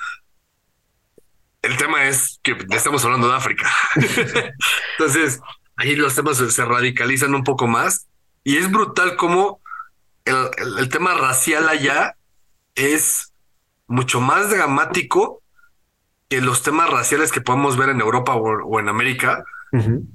[1.64, 3.72] El tema es que estamos hablando de África.
[5.00, 5.40] Entonces,
[5.78, 8.08] ahí los temas se, radicalizan un poco más
[8.44, 9.62] y es brutal como
[10.26, 12.16] el, el, tema racial allá
[12.76, 13.34] es
[13.88, 15.42] mucho más dramático
[16.30, 19.44] que los temas raciales que podemos ver en Europa o en América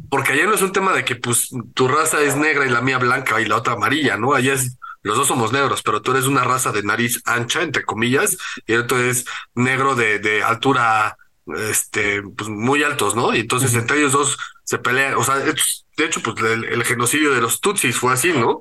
[0.08, 2.80] porque allá no es un tema de que pues tu raza es negra y la
[2.80, 4.34] mía blanca y la otra amarilla, ¿no?
[4.34, 7.84] Allá es, los dos somos negros, pero tú eres una raza de nariz ancha, entre
[7.84, 8.36] comillas,
[8.66, 11.16] y el otro es negro de, de altura,
[11.56, 13.34] este, pues muy altos, ¿no?
[13.34, 17.40] Y entonces entre ellos dos se pelean, o sea, de hecho, pues el, genocidio de
[17.40, 18.60] los Tutsis fue así, ¿no?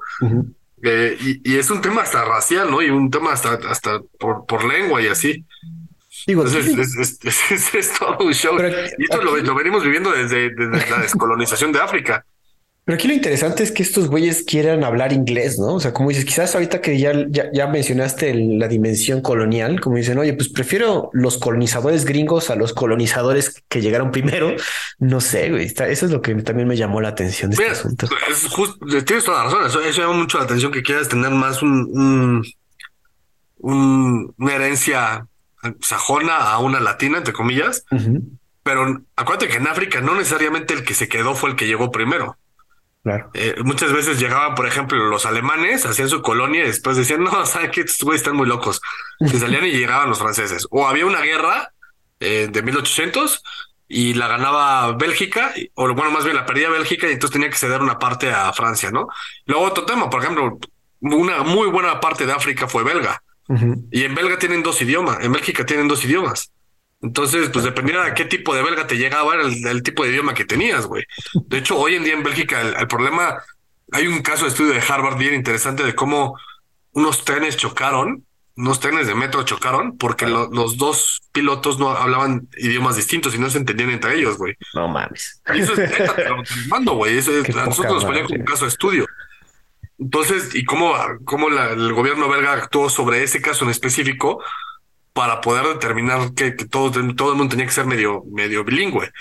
[0.81, 2.81] Eh, y, y, es un tema hasta racial, ¿no?
[2.81, 5.45] Y un tema hasta, hasta por, por lengua y así.
[6.27, 8.57] Digo, es, es, todo un show.
[8.97, 12.25] y esto lo, venimos viviendo desde, la descolonización de África.
[12.89, 15.75] Pero aquí lo interesante es que estos güeyes quieran hablar inglés, ¿no?
[15.75, 20.17] O sea, como dices, quizás ahorita que ya, ya, mencionaste la dimensión colonial, como dicen,
[20.17, 24.55] oye, pues prefiero los colonizadores gringos a los colonizadores que llegaron primero.
[24.97, 25.65] No sé, güey.
[25.67, 28.09] eso es lo que también me llamó la atención de este asunto.
[29.05, 29.67] tienes toda la razón.
[29.67, 32.43] Eso, eso, llama mucho la atención que quieras tener más un,
[33.59, 35.27] un una herencia
[35.79, 37.85] sajona a una latina, entre comillas.
[38.63, 41.91] Pero acuérdate que en África no necesariamente el que se quedó fue el que llegó
[41.91, 42.35] primero.
[43.03, 43.31] Claro.
[43.33, 47.45] Eh, muchas veces llegaban, por ejemplo, los alemanes, hacían su colonia y después decían, no,
[47.45, 48.81] saben que estos güeyes están muy locos.
[49.19, 50.67] Y salían y llegaban los franceses.
[50.69, 51.71] O había una guerra
[52.19, 53.43] eh, de 1800
[53.87, 57.57] y la ganaba Bélgica, o bueno, más bien la perdía Bélgica y entonces tenía que
[57.57, 59.07] ceder una parte a Francia, ¿no?
[59.45, 60.59] Luego otro tema, por ejemplo,
[61.01, 63.21] una muy buena parte de África fue belga.
[63.91, 66.51] Y en belga tienen dos idiomas, en Bélgica tienen dos idiomas.
[67.01, 70.33] Entonces, pues dependiendo de qué tipo de belga te llegaba, era el, tipo de idioma
[70.33, 71.05] que tenías, güey.
[71.45, 73.41] De hecho, hoy en día en Bélgica el, problema,
[73.91, 76.37] hay un caso de estudio de Harvard bien interesante de cómo
[76.91, 78.25] unos trenes chocaron,
[78.57, 83.49] unos trenes de metro chocaron, porque los dos pilotos no hablaban idiomas distintos y no
[83.49, 84.55] se entendían entre ellos, güey.
[84.73, 85.41] No mames.
[85.53, 87.15] Y eso es, mando, güey.
[87.15, 89.05] nosotros nos ponían como un caso de estudio.
[89.97, 90.93] Entonces, ¿y cómo,
[91.23, 94.41] cómo el gobierno belga actuó sobre ese caso en específico
[95.13, 99.11] para poder determinar que, todo, todo el mundo tenía que ser medio, medio bilingüe?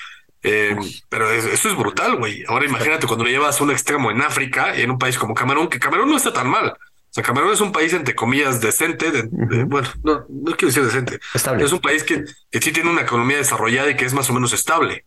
[0.42, 0.76] Eh,
[1.08, 2.44] pero eso es brutal, güey.
[2.46, 5.34] Ahora imagínate cuando lo llevas a un extremo en África y en un país como
[5.34, 6.68] Camerún, que Camerún no está tan mal.
[6.70, 9.10] O sea, Camerún es un país, entre comillas, decente.
[9.10, 9.22] De,
[9.64, 11.18] bueno, no, no quiero decir decente.
[11.64, 14.34] Es un país que, que, sí tiene una economía desarrollada y que es más o
[14.34, 15.04] menos estable.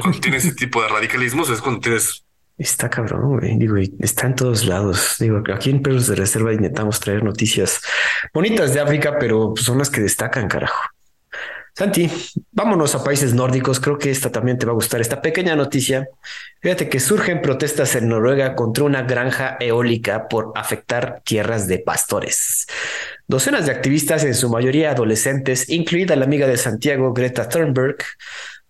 [0.00, 2.24] Cuando tienes ese tipo de radicalismos es cuando tienes
[2.60, 3.56] Está cabrón, güey.
[3.56, 5.16] Digo, está en todos lados.
[5.18, 7.80] Digo, aquí en Perros de Reserva intentamos traer noticias
[8.34, 10.90] bonitas de África, pero son las que destacan, carajo.
[11.74, 12.10] Santi,
[12.52, 13.80] vámonos a países nórdicos.
[13.80, 15.00] Creo que esta también te va a gustar.
[15.00, 16.06] Esta pequeña noticia.
[16.60, 22.66] Fíjate que surgen protestas en Noruega contra una granja eólica por afectar tierras de pastores.
[23.26, 27.96] Docenas de activistas, en su mayoría adolescentes, incluida la amiga de Santiago, Greta Thunberg,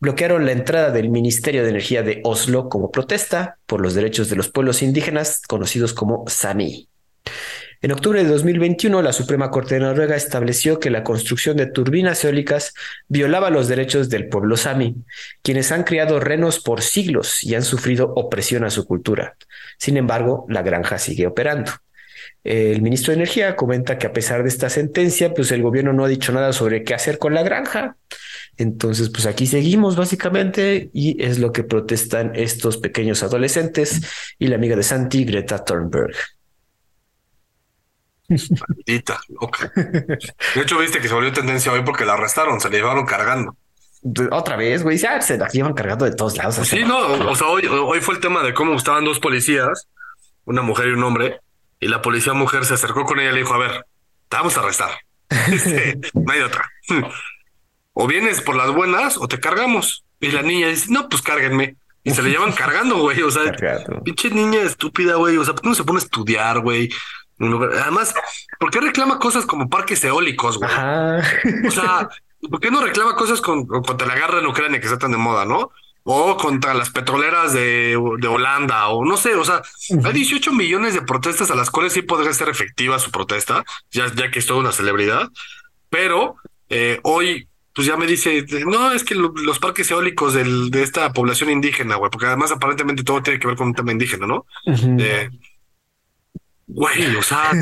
[0.00, 4.36] bloquearon la entrada del Ministerio de Energía de Oslo como protesta por los derechos de
[4.36, 6.88] los pueblos indígenas conocidos como Sami.
[7.82, 12.22] En octubre de 2021, la Suprema Corte de Noruega estableció que la construcción de turbinas
[12.24, 12.74] eólicas
[13.08, 14.96] violaba los derechos del pueblo sami,
[15.42, 19.34] quienes han criado renos por siglos y han sufrido opresión a su cultura.
[19.78, 21.72] Sin embargo, la granja sigue operando.
[22.44, 26.04] El ministro de Energía comenta que a pesar de esta sentencia, pues el gobierno no
[26.04, 27.96] ha dicho nada sobre qué hacer con la granja.
[28.56, 34.02] Entonces, pues aquí seguimos básicamente y es lo que protestan estos pequeños adolescentes
[34.38, 36.14] y la amiga de Santi, Greta Thunberg.
[38.28, 39.72] Maldita, loca.
[39.74, 43.56] De hecho, viste que se volvió tendencia hoy porque la arrestaron, se la llevaron cargando.
[44.30, 46.56] Otra vez, güey, ya se la llevan cargando de todos lados.
[46.66, 46.98] Sí, no,
[47.28, 49.88] o sea, hoy, hoy fue el tema de cómo estaban dos policías,
[50.44, 51.40] una mujer y un hombre,
[51.80, 53.86] y la policía mujer se acercó con ella y le dijo, a ver,
[54.28, 54.90] te vamos a arrestar.
[55.30, 56.68] Este, no hay otra
[58.00, 60.04] o vienes por las buenas o te cargamos.
[60.20, 61.76] Y la niña dice, no, pues cárguenme.
[62.02, 63.20] Y se le llevan cargando, güey.
[63.20, 63.52] O sea,
[64.02, 65.36] pinche niña estúpida, güey.
[65.36, 66.88] O sea, ¿por qué no se pone a estudiar, güey?
[67.38, 68.14] Además,
[68.58, 70.70] ¿por qué reclama cosas como parques eólicos, güey?
[71.66, 72.08] O sea,
[72.50, 75.18] ¿por qué no reclama cosas con, contra la guerra en Ucrania que está tan de
[75.18, 75.70] moda, no?
[76.02, 79.60] O contra las petroleras de, de Holanda, o no sé, o sea,
[80.02, 84.10] hay 18 millones de protestas a las cuales sí podría ser efectiva su protesta, ya,
[84.14, 85.28] ya que es toda una celebridad,
[85.90, 86.36] pero
[86.70, 87.49] eh, hoy
[87.80, 91.96] pues ya me dice, no, es que los parques eólicos del, de esta población indígena,
[91.96, 94.44] güey, porque además aparentemente todo tiene que ver con un tema indígena, ¿no?
[96.66, 97.52] güey, o sea,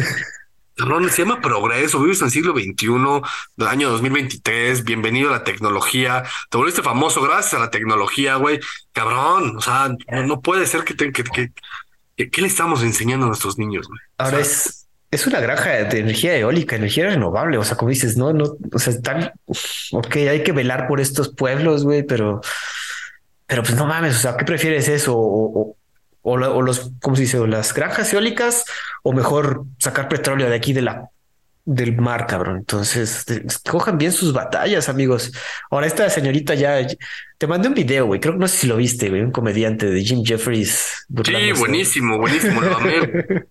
[0.74, 6.24] cabrón, se llama progreso, vives en el siglo XXI, año 2023, bienvenido a la tecnología,
[6.50, 8.58] te volviste famoso gracias a la tecnología, güey,
[8.90, 9.94] cabrón, o sea,
[10.26, 14.00] no, puede ser que, te, que, que, ¿qué le estamos enseñando a nuestros niños, güey?
[14.16, 14.77] Ahora es
[15.10, 17.58] es una granja de energía eólica, energía renovable.
[17.58, 19.32] O sea, como dices, no, no, o sea, están,
[19.92, 22.40] ok, hay que velar por estos pueblos, güey, pero,
[23.46, 25.16] pero pues no mames, o sea, ¿qué prefieres eso?
[25.16, 25.76] O,
[26.22, 27.38] o, o, los, ¿cómo se dice?
[27.46, 28.64] las granjas eólicas
[29.02, 31.08] o mejor sacar petróleo de aquí de la
[31.64, 32.56] del mar, cabrón.
[32.56, 33.26] Entonces,
[33.68, 35.32] cojan bien sus batallas, amigos.
[35.70, 36.78] Ahora, esta señorita ya
[37.38, 38.18] te mandé un video, güey.
[38.18, 39.22] Creo que no sé si lo viste, güey.
[39.22, 41.06] Un comediante de Jim Jeffries.
[41.24, 42.60] Sí, buenísimo, buenísimo.
[42.60, 43.00] Lo amé.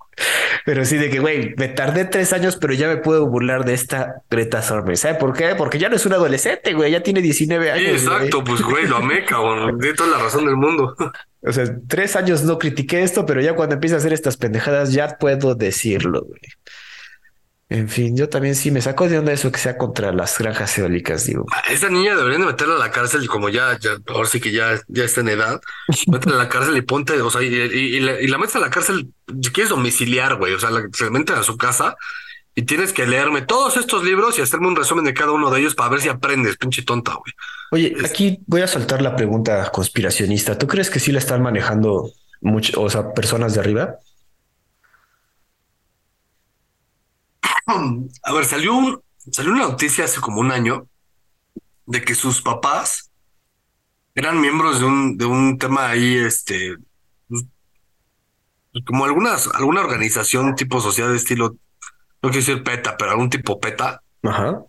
[0.65, 3.73] pero sí, de que, güey, me tardé tres años, pero ya me puedo burlar de
[3.73, 4.97] esta Greta Thunberg.
[4.97, 5.55] ¿Sabe por qué?
[5.57, 6.91] Porque ya no es un adolescente, güey.
[6.91, 8.01] Ya tiene 19 años.
[8.01, 8.43] Sí, exacto.
[8.43, 9.79] Pues, güey, lo amé, cabrón.
[9.79, 10.93] Tiene toda la razón del mundo.
[11.41, 14.91] O sea, tres años no critiqué esto, pero ya cuando empieza a hacer estas pendejadas,
[14.91, 16.41] ya puedo decirlo, güey.
[17.69, 20.77] En fin, yo también sí me saco de onda eso que sea contra las granjas
[20.77, 21.45] eólicas, digo.
[21.51, 24.39] A esa niña deberían de meterla a la cárcel y como ya, ya, ahora sí
[24.39, 25.59] que ya, ya está en edad,
[26.07, 28.59] métela a la cárcel y ponte, o sea, y, y, la, y la metes a
[28.59, 31.97] la cárcel, si quieres domiciliar, güey, o sea, la, se meten a su casa
[32.55, 35.59] y tienes que leerme todos estos libros y hacerme un resumen de cada uno de
[35.59, 37.33] ellos para ver si aprendes, pinche tonta, güey.
[37.71, 40.57] Oye, aquí voy a saltar la pregunta conspiracionista.
[40.57, 42.09] ¿Tú crees que sí la están manejando
[42.39, 43.97] mucho, o sea, personas de arriba?
[47.67, 49.01] A ver, salió, un,
[49.31, 50.87] salió una noticia hace como un año
[51.85, 53.11] de que sus papás
[54.15, 56.75] eran miembros de un, de un tema ahí, este,
[57.27, 57.43] pues,
[58.85, 61.55] como algunas, alguna organización tipo social de estilo,
[62.21, 64.01] no quiero decir PETA, pero algún tipo PETA.
[64.23, 64.63] Ajá.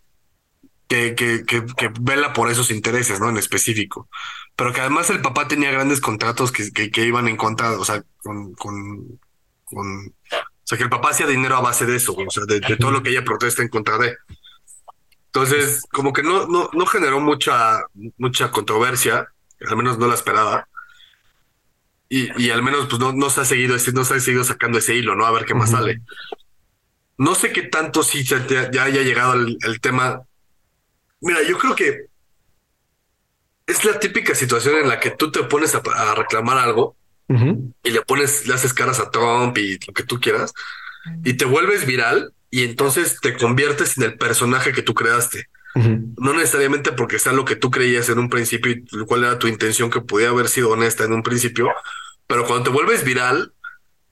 [0.88, 3.28] Que, que, que, que, vela por esos intereses, ¿no?
[3.28, 4.08] En específico.
[4.56, 7.84] Pero que además el papá tenía grandes contratos que, que, que iban en contra, o
[7.84, 9.20] sea, con, con,
[9.64, 10.14] con
[10.68, 12.90] o sea, que el papá hacía dinero a base de eso, o sea, de, todo
[12.90, 14.18] lo que ella protesta en contra de.
[15.24, 17.86] Entonces, como que no, no, no generó mucha,
[18.18, 19.32] mucha controversia,
[19.66, 20.68] al menos no la esperaba.
[22.10, 24.76] Y, y al menos pues no, no se ha seguido no se ha seguido sacando
[24.76, 25.24] ese hilo, ¿no?
[25.24, 26.02] A ver qué más sale.
[27.16, 30.20] No sé qué tanto ya, ya haya llegado el, tema.
[31.22, 32.08] Mira, yo creo que
[33.66, 36.94] es la típica situación en la que tú te pones a reclamar algo
[37.28, 40.54] y le pones, le haces caras a Trump y lo que tú quieras,
[41.24, 45.48] y te vuelves viral y entonces te conviertes en el personaje que tú creaste.
[45.74, 49.46] No necesariamente porque sea lo que tú creías en un principio y cuál era tu
[49.46, 51.68] intención que podía haber sido honesta en un principio,
[52.26, 53.52] pero cuando te vuelves viral,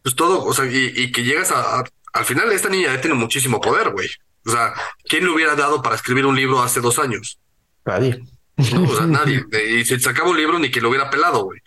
[0.02, 3.60] pues todo, o sea, y, que llegas a, al final esta niña ya tiene muchísimo
[3.60, 4.08] poder, güey.
[4.44, 4.74] O sea,
[5.08, 7.40] ¿quién le hubiera dado para escribir un libro hace dos años?
[7.84, 8.22] Nadie.
[8.72, 9.44] No, o sea, nadie.
[9.68, 11.60] Y si se sacaba un libro ni que lo hubiera pelado, güey.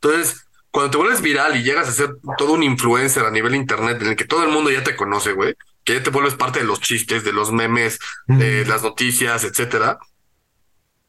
[0.00, 4.00] Entonces, cuando te vuelves viral y llegas a ser todo un influencer a nivel internet
[4.00, 5.54] en el que todo el mundo ya te conoce, güey,
[5.84, 9.98] que ya te vuelves parte de los chistes, de los memes, de las noticias, etcétera.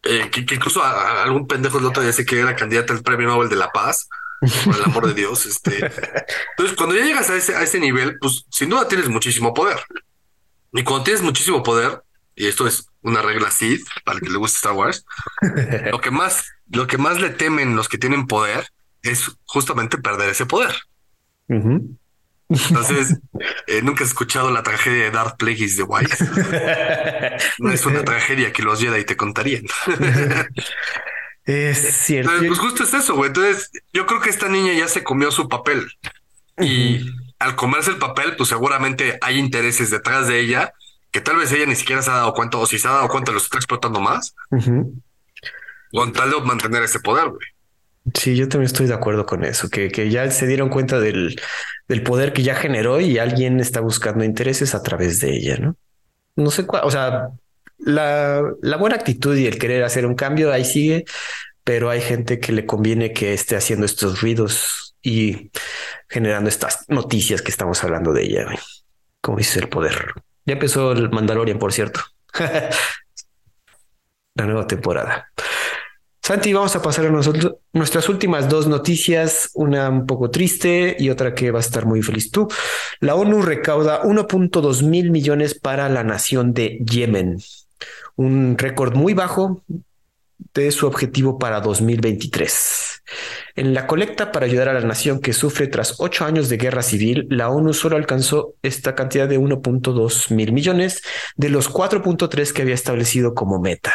[0.03, 3.47] Eh, que, incluso algún pendejo el otro día sé que era candidata al premio Nobel
[3.47, 4.09] de la Paz,
[4.65, 5.45] por el amor de Dios.
[5.45, 5.77] Este.
[5.77, 9.79] Entonces, cuando ya llegas a ese, a ese nivel, pues sin duda tienes muchísimo poder.
[10.73, 12.01] Y cuando tienes muchísimo poder,
[12.35, 15.05] y esto es una regla Sith para el que le guste Star Wars,
[15.89, 18.67] lo que más, lo que más le temen los que tienen poder
[19.03, 20.73] es justamente perder ese poder.
[22.49, 23.19] Entonces,
[23.67, 26.17] eh, nunca he escuchado la tragedia de Darth Plagueis de White.
[27.59, 29.63] No es una tragedia que los Jedi te contarían.
[31.45, 32.31] Es cierto.
[32.47, 33.27] pues justo es eso, güey.
[33.27, 35.91] Entonces, yo creo que esta niña ya se comió su papel.
[36.57, 37.05] Y
[37.37, 40.73] al comerse el papel, pues seguramente hay intereses detrás de ella
[41.11, 43.09] que tal vez ella ni siquiera se ha dado cuenta, o si se ha dado
[43.09, 44.35] cuenta, los está explotando más.
[45.91, 47.45] Con tal de mantener ese poder, güey.
[48.13, 51.39] Sí, yo también estoy de acuerdo con eso, que, que ya se dieron cuenta del,
[51.87, 55.77] del poder que ya generó y alguien está buscando intereses a través de ella, ¿no?
[56.35, 57.29] No sé cuál, o sea,
[57.77, 61.05] la, la buena actitud y el querer hacer un cambio ahí sigue,
[61.63, 65.51] pero hay gente que le conviene que esté haciendo estos ruidos y
[66.09, 68.47] generando estas noticias que estamos hablando de ella,
[69.21, 70.13] como dice el poder.
[70.45, 72.01] Ya empezó el Mandalorian, por cierto.
[74.35, 75.31] la nueva temporada.
[76.25, 77.09] Santi, vamos a pasar a
[77.73, 82.01] nuestras últimas dos noticias, una un poco triste y otra que va a estar muy
[82.01, 82.47] feliz tú.
[83.01, 87.41] La ONU recauda 1.2 mil millones para la nación de Yemen,
[88.15, 89.63] un récord muy bajo
[90.53, 93.03] de su objetivo para 2023.
[93.57, 96.83] En la colecta para ayudar a la nación que sufre tras ocho años de guerra
[96.83, 101.01] civil, la ONU solo alcanzó esta cantidad de 1.2 mil millones
[101.35, 103.91] de los 4.3 que había establecido como meta.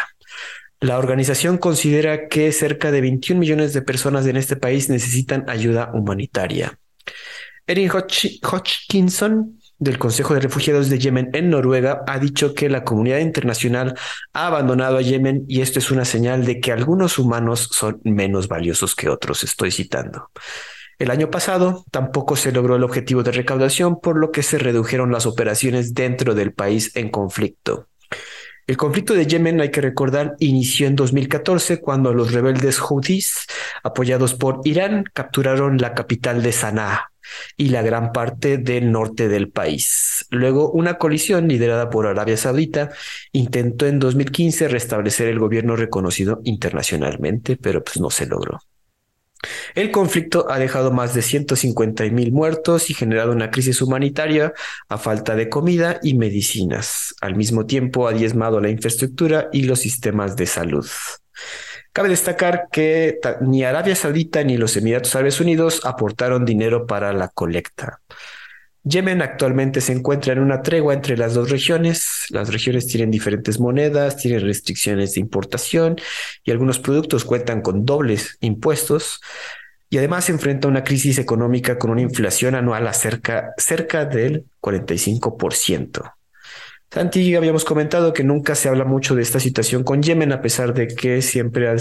[0.80, 5.90] La organización considera que cerca de 21 millones de personas en este país necesitan ayuda
[5.92, 6.78] humanitaria.
[7.66, 13.18] Erin Hodgkinson, del Consejo de Refugiados de Yemen en Noruega, ha dicho que la comunidad
[13.18, 13.94] internacional
[14.32, 18.46] ha abandonado a Yemen y esto es una señal de que algunos humanos son menos
[18.46, 19.42] valiosos que otros.
[19.42, 20.30] Estoy citando.
[21.00, 25.10] El año pasado tampoco se logró el objetivo de recaudación, por lo que se redujeron
[25.10, 27.87] las operaciones dentro del país en conflicto.
[28.68, 33.46] El conflicto de Yemen, hay que recordar, inició en 2014 cuando los rebeldes houthis,
[33.82, 37.10] apoyados por Irán, capturaron la capital de Sanaa
[37.56, 40.26] y la gran parte del norte del país.
[40.28, 42.90] Luego, una colisión liderada por Arabia Saudita
[43.32, 48.60] intentó en 2015 restablecer el gobierno reconocido internacionalmente, pero pues no se logró.
[49.74, 54.52] El conflicto ha dejado más de 150 mil muertos y generado una crisis humanitaria
[54.88, 57.14] a falta de comida y medicinas.
[57.20, 60.86] Al mismo tiempo ha diezmado la infraestructura y los sistemas de salud.
[61.92, 67.28] Cabe destacar que ni Arabia Saudita ni los Emiratos Árabes Unidos aportaron dinero para la
[67.28, 68.00] colecta.
[68.84, 72.26] Yemen actualmente se encuentra en una tregua entre las dos regiones.
[72.30, 75.96] Las regiones tienen diferentes monedas, tienen restricciones de importación
[76.44, 79.20] y algunos productos cuentan con dobles impuestos.
[79.90, 84.04] Y además se enfrenta a una crisis económica con una inflación anual a cerca, cerca
[84.04, 86.17] del 45%.
[86.90, 90.72] Santi, habíamos comentado que nunca se habla mucho de esta situación con Yemen, a pesar
[90.72, 91.74] de que siempre ha,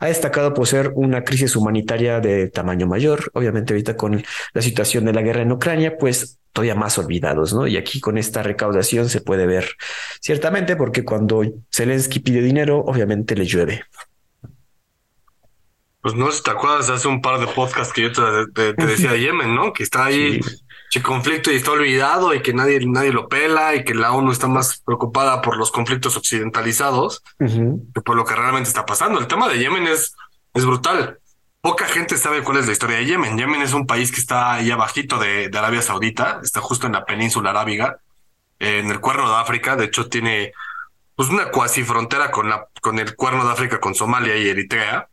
[0.00, 3.30] destacado por ser una crisis humanitaria de tamaño mayor.
[3.34, 7.68] Obviamente ahorita con la situación de la guerra en Ucrania, pues todavía más olvidados, ¿no?
[7.68, 9.76] Y aquí con esta recaudación se puede ver
[10.20, 13.84] ciertamente porque cuando Zelensky pide dinero, obviamente le llueve.
[16.00, 18.12] Pues no sé si te acuerdas hace un par de podcasts que yo
[18.52, 19.72] te, decía de Yemen, ¿no?
[19.72, 20.40] Que está ahí
[21.02, 24.46] conflicto y está olvidado y que nadie, nadie lo pela y que la ONU está
[24.46, 29.18] más preocupada por los conflictos occidentalizados que por lo que realmente está pasando.
[29.18, 30.14] El tema de Yemen es,
[30.52, 31.18] es brutal.
[31.60, 33.38] Poca gente sabe cuál es la historia de Yemen.
[33.38, 36.92] Yemen es un país que está ahí abajito de, de Arabia Saudita, está justo en
[36.92, 37.98] la península arábiga,
[38.58, 39.74] en el cuerno de África.
[39.74, 40.52] De hecho, tiene
[41.16, 45.08] pues una cuasi frontera con, la, con el cuerno de África, con Somalia y Eritrea.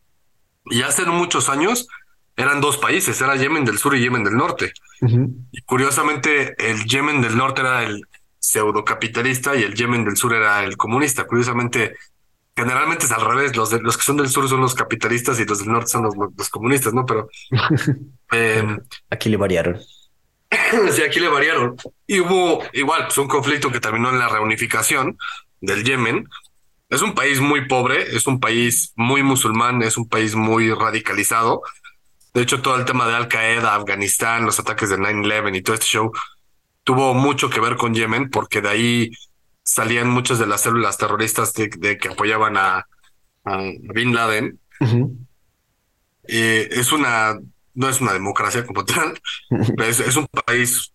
[0.66, 1.88] Y hace muchos años
[2.36, 4.74] eran dos países, era Yemen del Sur y Yemen del Norte.
[5.52, 8.06] Y curiosamente, el Yemen del Norte era el
[8.40, 11.26] pseudocapitalista y el Yemen del Sur era el comunista.
[11.26, 11.96] Curiosamente,
[12.56, 15.60] generalmente es al revés, los, los que son del sur son los capitalistas y los
[15.60, 17.06] del norte son los, comunistas, ¿no?
[17.06, 17.30] Pero
[18.32, 18.80] em,
[19.10, 19.80] aquí le variaron.
[20.92, 21.76] sí, aquí le variaron.
[22.08, 25.18] Y hubo igual, pues un conflicto que terminó en la reunificación
[25.60, 26.28] del Yemen.
[26.90, 31.62] Es un país muy pobre, es un país muy musulmán, es un país muy radicalizado
[32.34, 35.74] de hecho, todo el tema de Al Qaeda, Afganistán, los ataques de 9-11 y todo
[35.74, 36.12] este show
[36.84, 39.12] tuvo mucho que ver con Yemen, porque de ahí
[39.64, 42.88] salían muchas de las células terroristas de, que apoyaban a,
[43.94, 44.60] Bin Laden.
[46.24, 47.40] es una
[47.74, 49.20] no es una democracia como tal,
[49.86, 50.94] es, es un país,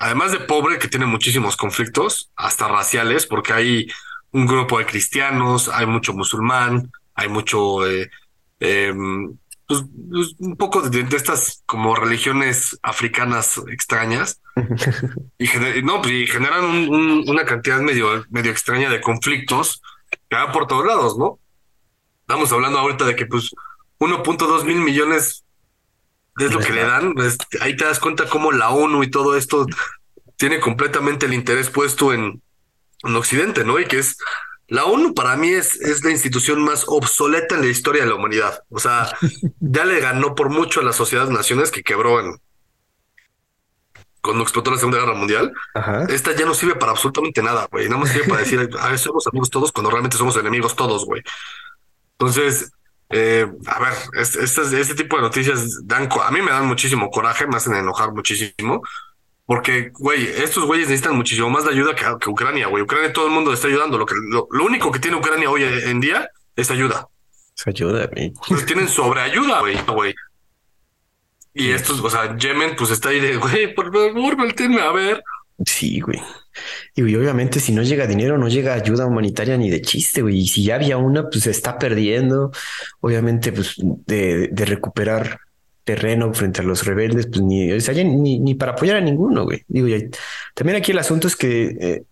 [0.00, 3.86] además de pobre, que tiene muchísimos conflictos, hasta raciales, porque hay
[4.32, 8.10] un grupo de cristianos, hay mucho musulmán, hay mucho, eh,
[8.60, 9.36] em,
[9.66, 14.40] pues, pues, un poco de, de, estas como religiones africanas extrañas
[15.38, 19.80] y, gener no, pues, y generan un, un, una cantidad medio, medio extraña de conflictos
[20.10, 21.38] que van por todos lados, ¿no?
[22.20, 23.50] Estamos hablando ahorita de que pues
[23.98, 25.44] 1.2 mil millones
[26.38, 27.14] es lo que le dan.
[27.14, 29.66] Pues, ahí te das cuenta cómo la ONU y todo esto
[30.36, 32.42] tiene completamente el interés puesto en,
[33.02, 33.78] en Occidente, ¿no?
[33.78, 34.16] Y que es
[34.68, 38.14] la ONU para mí es, es la institución más obsoleta en la historia de la
[38.16, 38.62] humanidad.
[38.70, 39.14] O sea,
[39.60, 42.36] ya le ganó por mucho a las sociedades naciones que quebró en
[44.24, 45.52] cuando explotó la Segunda Guerra Mundial.
[45.74, 46.06] Ajá.
[46.08, 47.88] Esta ya no sirve para absolutamente nada, güey.
[47.88, 51.04] Nada más sirve para decir, a ver, somos amigos todos cuando realmente somos enemigos todos,
[51.04, 51.22] güey.
[52.12, 52.72] Entonces,
[53.10, 57.10] eh, a ver, este, este, este, tipo de noticias dan, a mí me dan muchísimo
[57.10, 58.82] coraje, me hacen enojar muchísimo.
[59.46, 62.82] Porque, güey, estos güeyes necesitan muchísimo más de ayuda que, que Ucrania, güey.
[62.82, 63.98] Ucrania todo el mundo está ayudando.
[63.98, 67.08] Lo, que, lo, lo, único que tiene Ucrania hoy en día es ayuda.
[67.56, 68.32] Es ayuda, güey.
[68.48, 70.14] Pues tienen sobreayuda, güey, güey.
[71.52, 75.22] Y estos, o sea, Yemen, pues está ahí de, güey, por favor, volteenme a ver.
[75.64, 76.20] Sí, güey.
[76.94, 80.38] Y obviamente si no llega dinero, no llega ayuda humanitaria ni de chiste, güey.
[80.40, 82.50] Y si ya había una, pues se está perdiendo.
[83.00, 85.40] Obviamente, pues de, de recuperar
[85.84, 89.44] terreno frente a los rebeldes, pues ni, o sea, ni, ni, para apoyar a ninguno,
[89.44, 89.62] güey.
[89.68, 89.98] Digo, ya,
[90.54, 92.02] también aquí el asunto es que eh,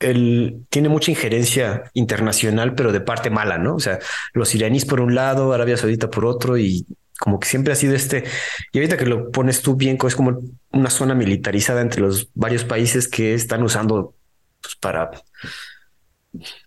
[0.00, 3.76] él tiene mucha injerencia internacional, pero de parte mala, ¿no?
[3.76, 3.98] O sea,
[4.32, 6.86] los iraníes por un lado, Arabia Saudita por otro, y
[7.18, 8.24] como que siempre ha sido este,
[8.72, 10.40] y ahorita que lo pones tú bien, es como
[10.72, 14.14] una zona militarizada entre los varios países que están usando
[14.62, 15.10] pues, para,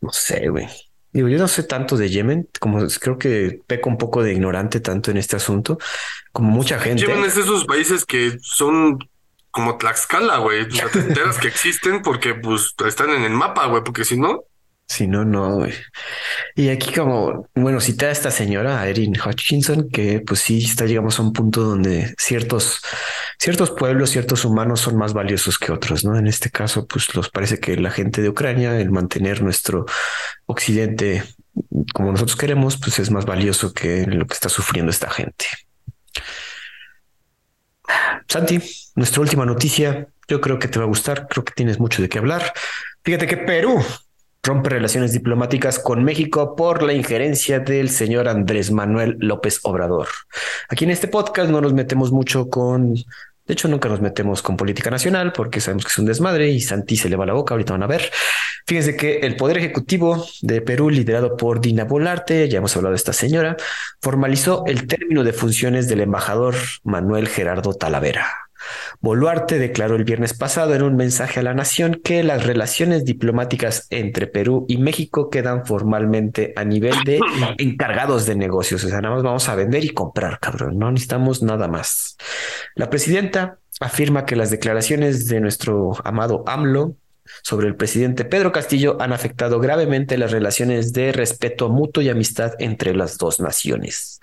[0.01, 0.67] no sé, güey,
[1.13, 4.79] Digo, yo no sé tanto de Yemen, como creo que peco un poco de ignorante
[4.79, 5.77] tanto en este asunto,
[6.31, 7.01] como mucha gente.
[7.01, 8.97] Yemen es de esos países que son
[9.51, 10.63] como Tlaxcala, güey.
[10.63, 14.17] O sea, te enteras que existen porque pues están en el mapa, güey, porque si
[14.17, 14.43] no.
[14.91, 15.65] Si no, no.
[16.53, 21.17] Y aquí como, bueno, cita a esta señora, Erin Hutchinson, que pues sí está, llegamos
[21.17, 22.81] a un punto donde ciertos,
[23.39, 26.17] ciertos pueblos, ciertos humanos son más valiosos que otros, ¿no?
[26.17, 29.85] En este caso, pues los parece que la gente de Ucrania, el mantener nuestro
[30.45, 31.23] occidente
[31.93, 35.45] como nosotros queremos, pues es más valioso que lo que está sufriendo esta gente.
[38.27, 38.59] Santi,
[38.95, 42.09] nuestra última noticia, yo creo que te va a gustar, creo que tienes mucho de
[42.09, 42.51] qué hablar.
[43.05, 43.81] Fíjate que Perú
[44.43, 50.07] rompe relaciones diplomáticas con México por la injerencia del señor Andrés Manuel López Obrador.
[50.67, 53.03] Aquí en este podcast no nos metemos mucho con, de
[53.53, 56.95] hecho nunca nos metemos con política nacional porque sabemos que es un desmadre y Santi
[56.97, 58.09] se le va la boca, ahorita van a ver.
[58.65, 62.97] Fíjense que el Poder Ejecutivo de Perú, liderado por Dina Bolarte, ya hemos hablado de
[62.97, 63.57] esta señora,
[64.01, 68.27] formalizó el término de funciones del embajador Manuel Gerardo Talavera.
[68.99, 73.87] Boluarte declaró el viernes pasado en un mensaje a la nación que las relaciones diplomáticas
[73.89, 77.19] entre Perú y México quedan formalmente a nivel de
[77.57, 78.83] encargados de negocios.
[78.83, 80.77] O sea, nada más vamos a vender y comprar, cabrón.
[80.77, 82.17] No necesitamos nada más.
[82.75, 86.95] La presidenta afirma que las declaraciones de nuestro amado AMLO
[87.43, 92.53] sobre el presidente Pedro Castillo han afectado gravemente las relaciones de respeto mutuo y amistad
[92.59, 94.19] entre las dos naciones.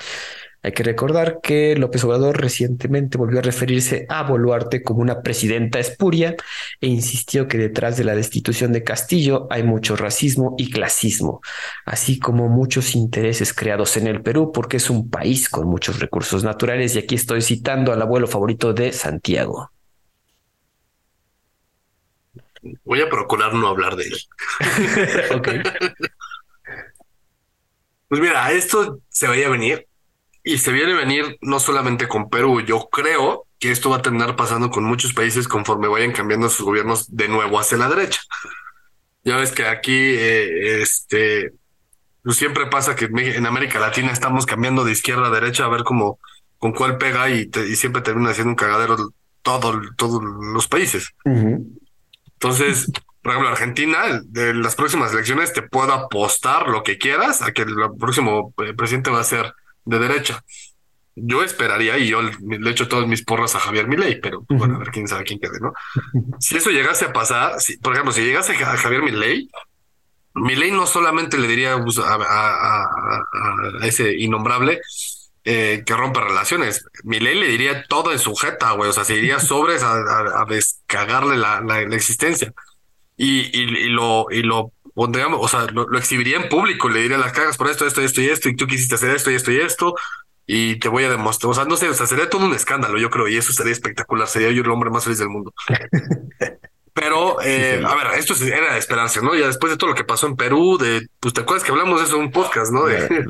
[0.62, 5.78] Hay que recordar que López Obrador recientemente volvió a referirse a Boluarte como una presidenta
[5.78, 6.34] espuria
[6.80, 11.40] e insistió que detrás de la destitución de Castillo hay mucho racismo y clasismo,
[11.84, 16.42] así como muchos intereses creados en el Perú porque es un país con muchos recursos
[16.42, 19.70] naturales y aquí estoy citando al abuelo favorito de Santiago.
[22.84, 24.18] Voy a procurar no hablar de él.
[28.09, 29.86] Pues mira, esto se vaya a venir
[30.48, 34.02] y se viene a venir no solamente con Perú, yo creo que esto va a
[34.02, 38.22] terminar pasando con muchos países conforme vayan cambiando sus gobiernos de nuevo hacia la derecha.
[39.24, 41.52] Ya ves que aquí, eh, este,
[42.22, 45.84] pues siempre pasa que en América Latina estamos cambiando de izquierda a derecha a ver
[45.84, 46.18] cómo,
[46.56, 48.96] con cuál pega y, te, y siempre termina siendo un cagadero
[49.42, 51.10] todo, todos los países.
[51.26, 51.66] Uh -huh.
[52.32, 57.52] Entonces, por ejemplo, Argentina, de las próximas elecciones te puedo apostar lo que quieras a
[57.52, 59.52] que el próximo eh, presidente va a ser
[59.89, 60.44] de derecha.
[61.16, 64.78] Yo esperaría, y yo le echo todas mis porras a Javier Milei, pero bueno, a
[64.78, 65.73] ver quién sabe quién quede, ¿no?
[66.39, 69.51] Si eso llegase a pasar, si, por ejemplo, si llegase a Javier Milei,
[70.35, 73.20] Milei no solamente le diría pues, a, a, a,
[73.81, 74.81] a ese innombrable
[75.44, 79.40] eh, que rompa relaciones, Milei le diría todo en sujeta, güey, o sea, se iría
[79.40, 82.52] sobres a, descagarle la, la, la existencia.
[83.16, 87.02] Y, y, y, lo, y lo pondríamos, o sea, lo, lo, exhibiría en público, le
[87.02, 89.36] diría las cagas por esto, esto, esto y esto, y tú quisiste hacer esto y
[89.36, 89.94] esto y esto.
[90.44, 92.98] y te voy a demostrar, o sea, no sé, o sea, sería todo un escándalo,
[92.98, 95.54] yo creo, y eso sería espectacular, sería yo el hombre más feliz del mundo.
[96.94, 99.36] Pero, eh, a ver, esto era de esperarse, ¿no?
[99.36, 102.00] Ya después de todo lo que pasó en Perú, de, pues te acuerdas que hablamos
[102.00, 102.86] de eso en un podcast, ¿no?
[102.86, 103.24] De,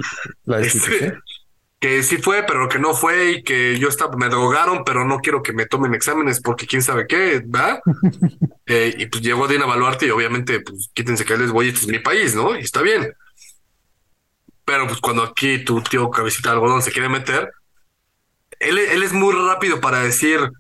[0.62, 1.18] este,
[1.80, 5.18] que sí fue, pero que no fue y que yo estaba, me drogaron, pero no
[5.18, 7.80] quiero que me tomen exámenes porque quién sabe qué, ¿va?
[8.66, 11.86] eh, y pues llegó Dina Baluarte y obviamente, pues quítense que les voy, este es
[11.88, 12.56] mi país, ¿no?
[12.56, 13.14] Y está bien.
[14.64, 17.52] Pero pues cuando aquí tu tío cabecita de algodón se quiere meter,
[18.59, 20.50] él, él es muy rápido para decir,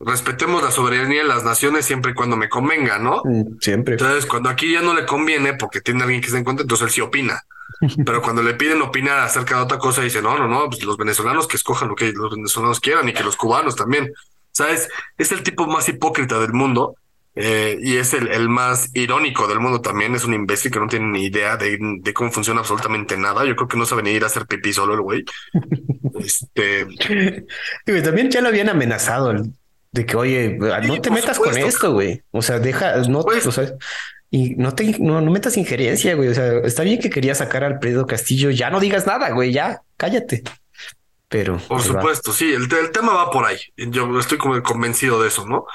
[0.00, 3.22] respetemos la soberanía de las naciones siempre y cuando me convenga, ¿no?
[3.24, 3.94] Mm, siempre.
[3.94, 6.92] Entonces, cuando aquí ya no le conviene porque tiene alguien que se encuentra, entonces él
[6.92, 7.42] sí opina.
[8.04, 10.96] Pero cuando le piden opinar acerca de otra cosa, dice, no, no, no, pues los
[10.96, 14.12] venezolanos que escojan lo que los venezolanos quieran y que los cubanos también.
[14.52, 14.88] ¿Sabes?
[15.18, 16.94] Es el tipo más hipócrita del mundo
[17.34, 20.14] eh, y es el, el, más irónico del mundo también.
[20.14, 23.44] Es un imbécil que no tiene ni idea de, de, cómo funciona absolutamente nada.
[23.44, 25.24] Yo creo que no sabe ni ir a hacer pipí solo el güey.
[26.20, 26.86] este.
[28.02, 29.34] también ya lo habían amenazado
[29.92, 32.22] de que, oye, no te metas con esto, güey.
[32.30, 33.72] O sea, deja, no, o sea,
[34.30, 36.28] y no te no, metas injerencia, güey.
[36.28, 38.50] O sea, está bien que quería sacar al Pedro Castillo.
[38.50, 39.52] Ya no digas nada, güey.
[39.52, 40.42] Ya cállate.
[41.28, 43.58] Pero por supuesto, sí, el, el, tema va por ahí.
[43.76, 45.66] Yo estoy como convencido de eso, ¿no?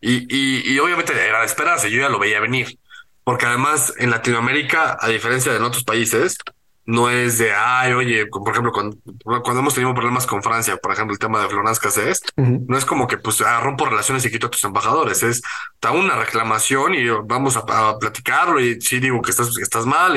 [0.00, 1.90] Y, y, y obviamente era de esperarse.
[1.90, 2.78] Yo ya lo veía venir,
[3.24, 6.36] porque además en Latinoamérica, a diferencia de en otros países,
[6.86, 10.92] no es de, ay, oye, por ejemplo, cuando, cuando hemos tenido problemas con Francia, por
[10.92, 14.30] ejemplo, el tema de Florence Cassés, no es como que pues ah, rompo relaciones y
[14.30, 15.42] quito a tus embajadores, es
[15.80, 20.16] da una reclamación y vamos a, platicarlo y sí digo que estás, estás mal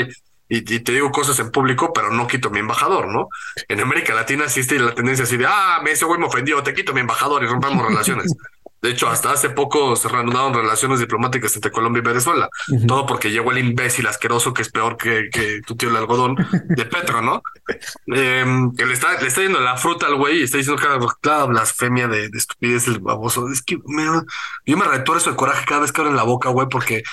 [0.50, 3.28] y, y, te digo cosas en público, pero no quito mi embajador, ¿no?
[3.68, 6.94] En América Latina existe la tendencia así de, ah, ese güey me ofendió, te quito
[6.94, 8.34] mi embajador y rompamos relaciones.
[8.84, 12.50] De hecho, hasta hace poco se reanudaron relaciones diplomáticas entre Colombia y Venezuela.
[12.86, 16.36] Todo porque llegó el imbécil asqueroso que es peor que, que tu tío el algodón
[16.52, 17.42] de Petro, ¿no?
[18.08, 20.82] Em, que le está, le está yendo la fruta al güey y está diciendo
[21.22, 23.48] cada, blasfemia de, estupidez el baboso.
[23.48, 24.04] Es que me,
[24.66, 27.04] yo me retuerzo de coraje cada vez que abren la boca, güey, porque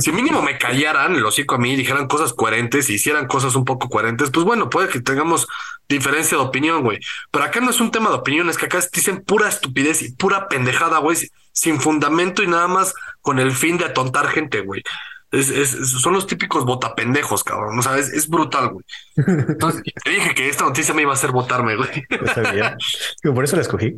[0.00, 3.54] si mínimo me callaran el hocico a mí y dijeran cosas coherentes y hicieran cosas
[3.54, 5.46] un poco coherentes, pues bueno, puede que tengamos
[5.88, 6.98] diferencia de opinión, güey.
[7.30, 10.12] Pero acá no es un tema de opinión, es que acá dicen pura estupidez y
[10.12, 11.18] pura pendejada, güey,
[11.52, 14.82] sin fundamento y nada más con el fin de atontar gente, güey.
[15.30, 17.78] Es, es, son los típicos botapendejos, cabrón.
[17.78, 18.84] O sea, es, brutal, güey.
[19.16, 21.88] Entonces, te dije que esta noticia me iba a hacer votarme, güey.
[23.34, 23.94] Por eso la escogí.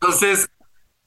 [0.00, 0.48] Entonces,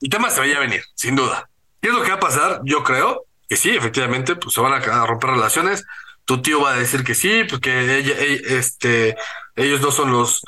[0.02, 1.50] el tema se veía venir, sin duda.
[1.82, 2.62] ¿Qué es lo que va a pasar?
[2.64, 5.86] Yo creo que sí, efectivamente, pues se van a romper relaciones
[6.26, 9.16] tu tío va a decir que sí, porque ella, este,
[9.56, 10.42] ellos no son los,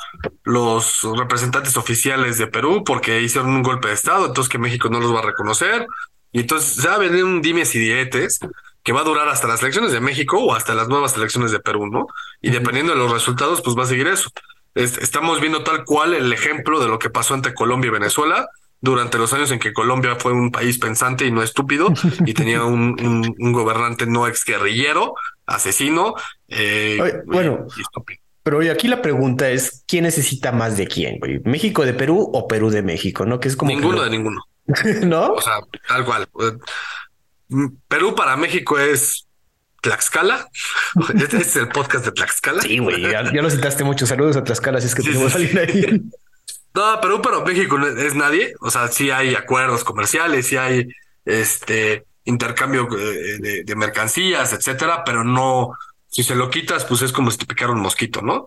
[0.43, 4.99] los representantes oficiales de Perú porque hicieron un golpe de Estado, entonces que México no
[4.99, 5.87] los va a reconocer.
[6.31, 8.39] Y entonces se va a venir un dimes y dietes
[8.83, 11.59] que va a durar hasta las elecciones de México o hasta las nuevas elecciones de
[11.59, 12.07] Perú, ¿no?
[12.41, 14.29] Y dependiendo de los resultados, pues va a seguir eso.
[14.75, 18.47] estamos viendo tal cual el ejemplo de lo que pasó entre Colombia y Venezuela
[18.79, 21.91] durante los años en que Colombia fue un país pensante y no estúpido
[22.25, 25.15] y tenía un, un, gobernante no exguerrillero,
[25.47, 26.13] asesino.
[26.47, 27.65] Eh, bueno,
[28.43, 31.19] pero hoy aquí la pregunta es, ¿quién necesita más de quién?
[31.43, 33.25] ¿México de Perú o Perú de México?
[33.25, 33.39] ¿No?
[33.39, 34.41] Que es como ninguno de ninguno.
[35.03, 35.33] ¿No?
[35.33, 36.27] O sea, tal cual.
[37.87, 39.27] Perú para México es
[39.81, 40.47] Tlaxcala.
[41.15, 42.61] Este es el podcast de Tlaxcala.
[42.61, 44.05] Sí, güey, ya, lo citaste mucho.
[44.05, 46.01] Saludos a Tlaxcala, si es que tenemos a alguien ahí.
[46.73, 48.53] No, Perú para México no es nadie.
[48.59, 50.87] O sea, sí hay acuerdos comerciales, sí hay
[51.25, 55.71] este intercambio eh, de, mercancías, etcétera, pero no,
[56.07, 58.45] si se lo quitas, pues es como si te picara un mosquito, ¿no?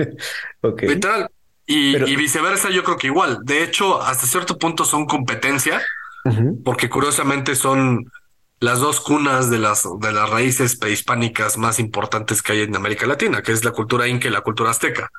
[0.62, 0.82] ok.
[0.82, 1.28] Literal.
[1.66, 3.40] Y, y, viceversa, yo creo que igual.
[3.42, 5.82] De hecho, hasta cierto punto son competencia,
[6.64, 8.10] porque curiosamente son
[8.60, 13.06] las dos cunas de las, de las raíces prehispánicas más importantes que hay en América
[13.06, 15.10] Latina, que es la cultura inca y la cultura azteca.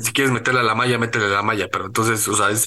[0.00, 2.66] Si quieres meterle a la malla, métele a la malla, pero entonces, o sea, es,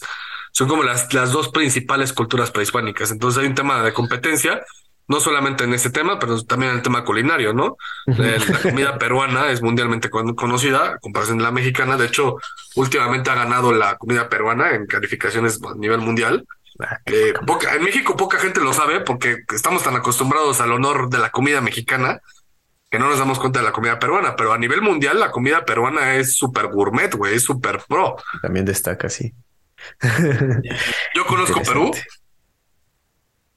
[0.51, 3.11] son como las, las dos principales culturas prehispánicas.
[3.11, 4.61] Entonces hay un tema de competencia,
[5.07, 7.77] no solamente en ese tema, pero también en el tema culinario, ¿no?
[8.07, 11.97] Eh, la comida peruana es mundialmente conocida, comparación de la mexicana.
[11.97, 12.37] De hecho,
[12.75, 16.45] últimamente ha ganado la comida peruana en calificaciones a nivel mundial.
[16.79, 17.33] Ah, eh,
[17.75, 21.61] en México poca gente lo sabe porque estamos tan acostumbrados al honor de la comida
[21.61, 22.21] mexicana
[22.89, 25.63] que no nos damos cuenta de la comida peruana, pero a nivel mundial la comida
[25.63, 28.17] peruana es súper gourmet, güey, es súper pro.
[28.41, 29.33] También destaca, sí.
[31.15, 31.91] Yo conozco Perú.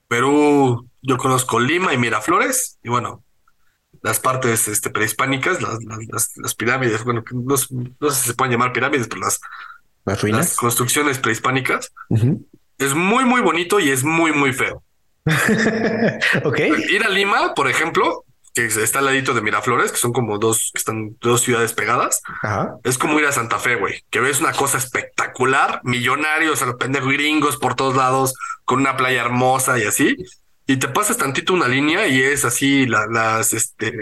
[0.08, 3.24] Perú, yo conozco Lima y Miraflores, y bueno,
[4.02, 7.66] las partes este, prehispánicas, las, pirámides, bueno, no, sé
[8.10, 9.40] si se pueden llamar pirámides, pero las,
[10.04, 11.92] ¿Las, construcciones prehispánicas.
[12.78, 14.82] Es muy, muy bonito y es muy, muy feo.
[16.44, 16.58] ok.
[16.90, 18.24] Ir a Lima, por ejemplo,
[18.54, 22.22] que está al ladito de Miraflores, que son como dos, que están dos ciudades pegadas.
[22.84, 26.76] Es como ir a Santa Fe, güey, que ves una cosa espectacular, millonarios a los
[26.76, 30.16] pendejos gringos por todos lados, con una playa hermosa y así.
[30.66, 33.92] Y te pasas tantito una línea y es así las, este,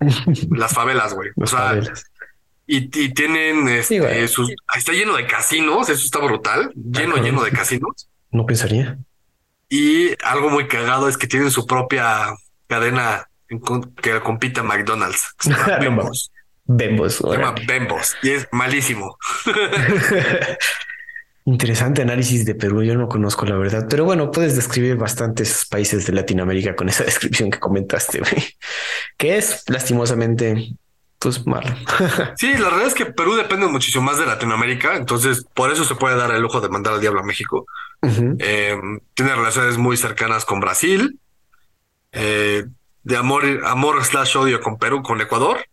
[0.50, 1.28] las favelas, güey.
[1.36, 1.78] O sea,
[2.66, 8.08] Y, tienen este, sus, está lleno de casinos, eso está brutal, lleno, lleno de casinos.
[8.30, 8.98] No pensaría.
[9.68, 12.34] Y algo muy cagado es que tienen su propia
[12.68, 15.34] cadena que compite a McDonald's.
[15.80, 16.30] Bembos.
[16.64, 17.14] Bembos.
[17.14, 19.16] Se llama Bembos y es malísimo.
[21.46, 22.82] Interesante análisis de Perú.
[22.82, 27.04] Yo no conozco la verdad, pero bueno, puedes describir bastantes países de Latinoamérica con esa
[27.06, 28.20] descripción que comentaste,
[29.16, 30.74] que es lastimosamente
[31.18, 31.74] pues malo.
[32.36, 35.94] sí, la verdad es que Perú depende muchísimo más de Latinoamérica, entonces por eso se
[35.94, 37.66] puede dar el lujo de mandar al diablo a México.
[38.02, 38.76] Eh,
[39.14, 41.18] tiene relaciones muy cercanas con Brasil,
[42.12, 42.66] eh,
[43.08, 45.64] de amor, amor slash odio con Perú, con Ecuador,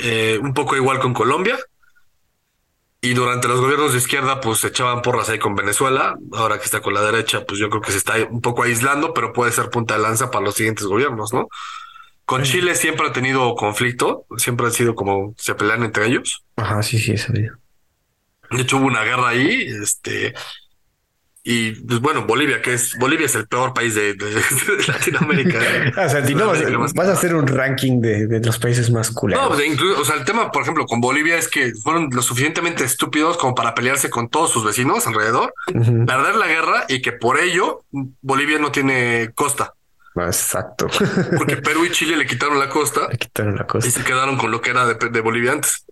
[0.00, 1.58] eh, un poco igual con Colombia.
[3.00, 6.16] Y durante los gobiernos de izquierda, pues se echaban porras ahí con Venezuela.
[6.32, 9.12] Ahora que está con la derecha, pues yo creo que se está un poco aislando,
[9.12, 11.48] pero puede ser punta de lanza para los siguientes gobiernos, ¿no?
[12.24, 16.44] Con Chile siempre ha tenido conflicto, siempre ha sido como se pelean entre ellos.
[16.54, 17.56] Ajá, sí, sí, sabido.
[18.52, 20.32] De hecho, hubo una guerra ahí, este,
[21.48, 24.16] y pues bueno, Bolivia, que es Bolivia es el peor país de,
[24.88, 25.58] Latinoamérica.
[26.04, 29.44] o sea, no, vas, a hacer un ranking de, los países más culeros.
[29.44, 32.20] No, pues, incluso, o sea, el tema, por ejemplo, con Bolivia es que fueron lo
[32.20, 37.12] suficientemente estúpidos como para pelearse con todos sus vecinos alrededor, perder la guerra y que
[37.12, 39.72] por ello Bolivia no tiene costa.
[40.16, 40.88] Exacto.
[41.38, 43.06] Porque Perú y Chile le quitaron la costa.
[43.08, 43.88] Le quitaron la costa.
[43.88, 45.86] Y se quedaron con lo que era de, de Bolivia antes.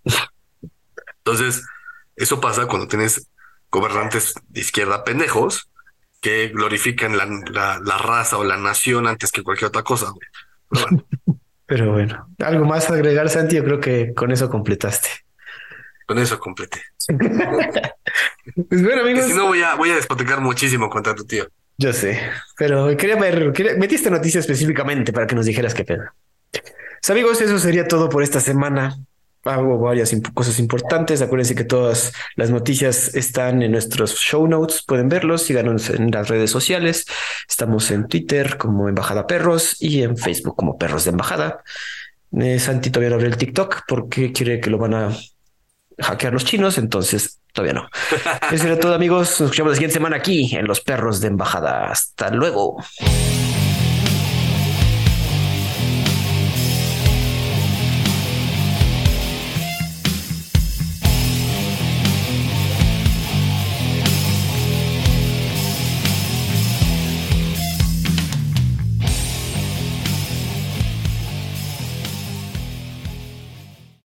[1.18, 1.64] Entonces,
[2.16, 3.28] eso pasa cuando tienes
[3.74, 5.68] gobernantes de izquierda pendejos
[6.20, 10.12] que glorifican la, raza o la nación antes que cualquier otra cosa.
[11.66, 12.28] Pero bueno.
[12.38, 13.56] algo más a agregar, Santi.
[13.56, 15.09] Yo creo que con eso completaste.
[16.06, 16.82] Con eso completé.
[17.09, 19.26] pues bueno, amigos.
[19.26, 21.48] si no, voy a, voy a despotecar muchísimo contra tu tío.
[21.76, 22.20] Yo sé,
[22.56, 26.05] pero quería ver, metiste noticia específicamente para que nos dijeras qué pedo.
[26.52, 28.96] Pues, amigos, eso sería todo por esta semana
[29.44, 31.22] hago varias cosas importantes.
[31.22, 34.82] Acuérdense que todas las noticias están en nuestros show notes.
[34.86, 35.42] Pueden verlos.
[35.42, 37.06] Síganos en las redes sociales.
[37.48, 41.62] Estamos en Twitter como Embajada Perros y en Facebook como Perros de Embajada.
[42.40, 45.16] Eh, Santi todavía no abre el TikTok porque quiere que lo van a
[45.98, 46.78] hackear los chinos.
[46.78, 47.88] Entonces todavía no.
[48.50, 49.40] Eso era todo, amigos.
[49.40, 51.90] Nos escuchamos la siguiente semana aquí en Los Perros de Embajada.
[51.90, 52.82] Hasta luego.